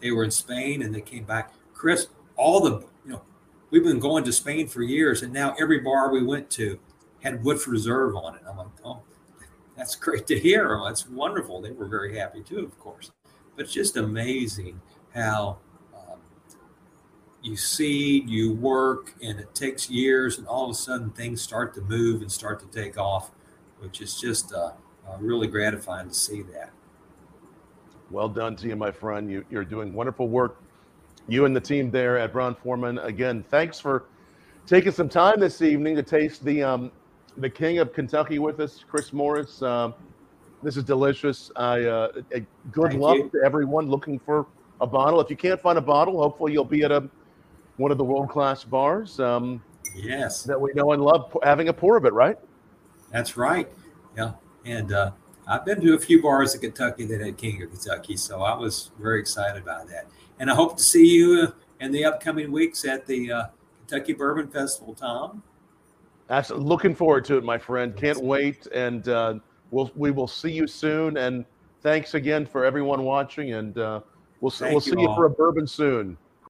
They 0.00 0.10
were 0.10 0.24
in 0.24 0.30
Spain 0.30 0.82
and 0.82 0.94
they 0.94 1.00
came 1.00 1.24
back. 1.24 1.52
Chris, 1.72 2.08
all 2.36 2.60
the 2.60 2.80
you 3.04 3.12
know, 3.12 3.22
we've 3.70 3.84
been 3.84 3.98
going 3.98 4.24
to 4.24 4.32
Spain 4.32 4.66
for 4.66 4.82
years, 4.82 5.22
and 5.22 5.32
now 5.32 5.54
every 5.58 5.80
bar 5.80 6.12
we 6.12 6.22
went 6.22 6.50
to 6.50 6.78
had 7.22 7.42
Woodford 7.42 7.72
Reserve 7.72 8.16
on 8.16 8.34
it. 8.34 8.42
I'm 8.48 8.58
like, 8.58 8.66
oh, 8.84 9.00
that's 9.76 9.96
great 9.96 10.26
to 10.28 10.38
hear. 10.38 10.80
That's 10.84 11.08
wonderful. 11.08 11.60
They 11.60 11.72
were 11.72 11.86
very 11.86 12.16
happy 12.16 12.42
too, 12.42 12.60
of 12.60 12.78
course. 12.78 13.10
But 13.56 13.64
it's 13.64 13.72
just 13.72 13.96
amazing 13.96 14.80
how 15.14 15.58
um, 15.94 16.18
you 17.42 17.56
seed, 17.56 18.28
you 18.28 18.52
work, 18.52 19.14
and 19.22 19.40
it 19.40 19.54
takes 19.54 19.88
years, 19.88 20.38
and 20.38 20.46
all 20.46 20.64
of 20.64 20.70
a 20.70 20.74
sudden 20.74 21.10
things 21.10 21.40
start 21.40 21.74
to 21.74 21.80
move 21.80 22.20
and 22.20 22.30
start 22.30 22.60
to 22.60 22.66
take 22.66 22.98
off, 22.98 23.30
which 23.84 24.00
is 24.00 24.18
just 24.18 24.52
uh, 24.54 24.72
uh, 25.06 25.16
really 25.20 25.46
gratifying 25.46 26.08
to 26.08 26.14
see 26.14 26.42
that. 26.42 26.70
Well 28.10 28.28
done 28.28 28.56
to 28.56 28.68
you, 28.68 28.76
my 28.76 28.90
friend. 28.90 29.30
You, 29.30 29.44
you're 29.50 29.64
doing 29.64 29.92
wonderful 29.92 30.28
work. 30.28 30.62
You 31.28 31.44
and 31.44 31.54
the 31.54 31.60
team 31.60 31.90
there 31.90 32.18
at 32.18 32.32
Brown 32.32 32.54
Forman. 32.54 32.98
Again, 32.98 33.44
thanks 33.50 33.78
for 33.78 34.04
taking 34.66 34.92
some 34.92 35.08
time 35.08 35.38
this 35.38 35.62
evening 35.62 35.96
to 35.96 36.02
taste 36.02 36.44
the 36.44 36.62
um, 36.62 36.92
the 37.38 37.50
King 37.50 37.78
of 37.78 37.92
Kentucky 37.92 38.38
with 38.38 38.60
us, 38.60 38.84
Chris 38.88 39.12
Morris. 39.12 39.60
Um, 39.62 39.94
this 40.62 40.76
is 40.76 40.84
delicious. 40.84 41.50
I 41.56 41.84
uh, 41.84 42.12
a 42.32 42.40
good 42.70 42.90
Thank 42.90 43.02
luck 43.02 43.16
you. 43.16 43.30
to 43.30 43.42
everyone 43.44 43.88
looking 43.88 44.18
for 44.18 44.46
a 44.80 44.86
bottle. 44.86 45.20
If 45.20 45.30
you 45.30 45.36
can't 45.36 45.60
find 45.60 45.78
a 45.78 45.82
bottle, 45.82 46.22
hopefully 46.22 46.52
you'll 46.52 46.64
be 46.64 46.84
at 46.84 46.92
a 46.92 47.08
one 47.76 47.90
of 47.90 47.98
the 47.98 48.04
world 48.04 48.28
class 48.28 48.64
bars 48.64 49.18
um, 49.18 49.62
Yes, 49.94 50.42
that 50.44 50.60
we 50.60 50.72
know 50.74 50.92
and 50.92 51.02
love 51.02 51.36
having 51.42 51.68
a 51.68 51.72
pour 51.72 51.96
of 51.96 52.04
it, 52.04 52.12
right? 52.12 52.38
That's 53.14 53.36
right. 53.36 53.70
Yeah, 54.16 54.32
and 54.64 54.92
uh, 54.92 55.12
I've 55.46 55.64
been 55.64 55.80
to 55.80 55.94
a 55.94 55.98
few 55.98 56.20
bars 56.20 56.54
in 56.54 56.60
Kentucky 56.60 57.04
that 57.06 57.20
had 57.20 57.36
King 57.36 57.62
of 57.62 57.70
Kentucky, 57.70 58.16
so 58.16 58.42
I 58.42 58.56
was 58.56 58.90
very 58.98 59.20
excited 59.20 59.62
about 59.62 59.88
that. 59.88 60.06
And 60.38 60.50
I 60.50 60.54
hope 60.54 60.76
to 60.76 60.82
see 60.82 61.06
you 61.06 61.42
uh, 61.42 61.50
in 61.80 61.92
the 61.92 62.04
upcoming 62.04 62.50
weeks 62.50 62.84
at 62.84 63.06
the 63.06 63.32
uh, 63.32 63.46
Kentucky 63.86 64.14
Bourbon 64.14 64.48
Festival, 64.48 64.94
Tom. 64.94 65.42
Absolutely. 66.30 66.68
Looking 66.68 66.94
forward 66.94 67.24
to 67.26 67.36
it, 67.36 67.44
my 67.44 67.58
friend. 67.58 67.94
Can't 67.96 68.22
wait. 68.22 68.66
And 68.74 69.06
uh, 69.08 69.34
we'll 69.70 69.90
we 69.94 70.10
will 70.10 70.26
see 70.26 70.50
you 70.50 70.66
soon. 70.66 71.18
And 71.18 71.44
thanks 71.82 72.14
again 72.14 72.46
for 72.46 72.64
everyone 72.64 73.02
watching. 73.04 73.52
And 73.52 73.76
uh, 73.76 74.00
we'll 74.40 74.50
Thank 74.50 74.72
we'll 74.72 74.82
you 74.82 74.92
see 74.92 75.00
you 75.00 75.14
for 75.14 75.26
a 75.26 75.30
bourbon 75.30 75.66
soon. 75.66 76.16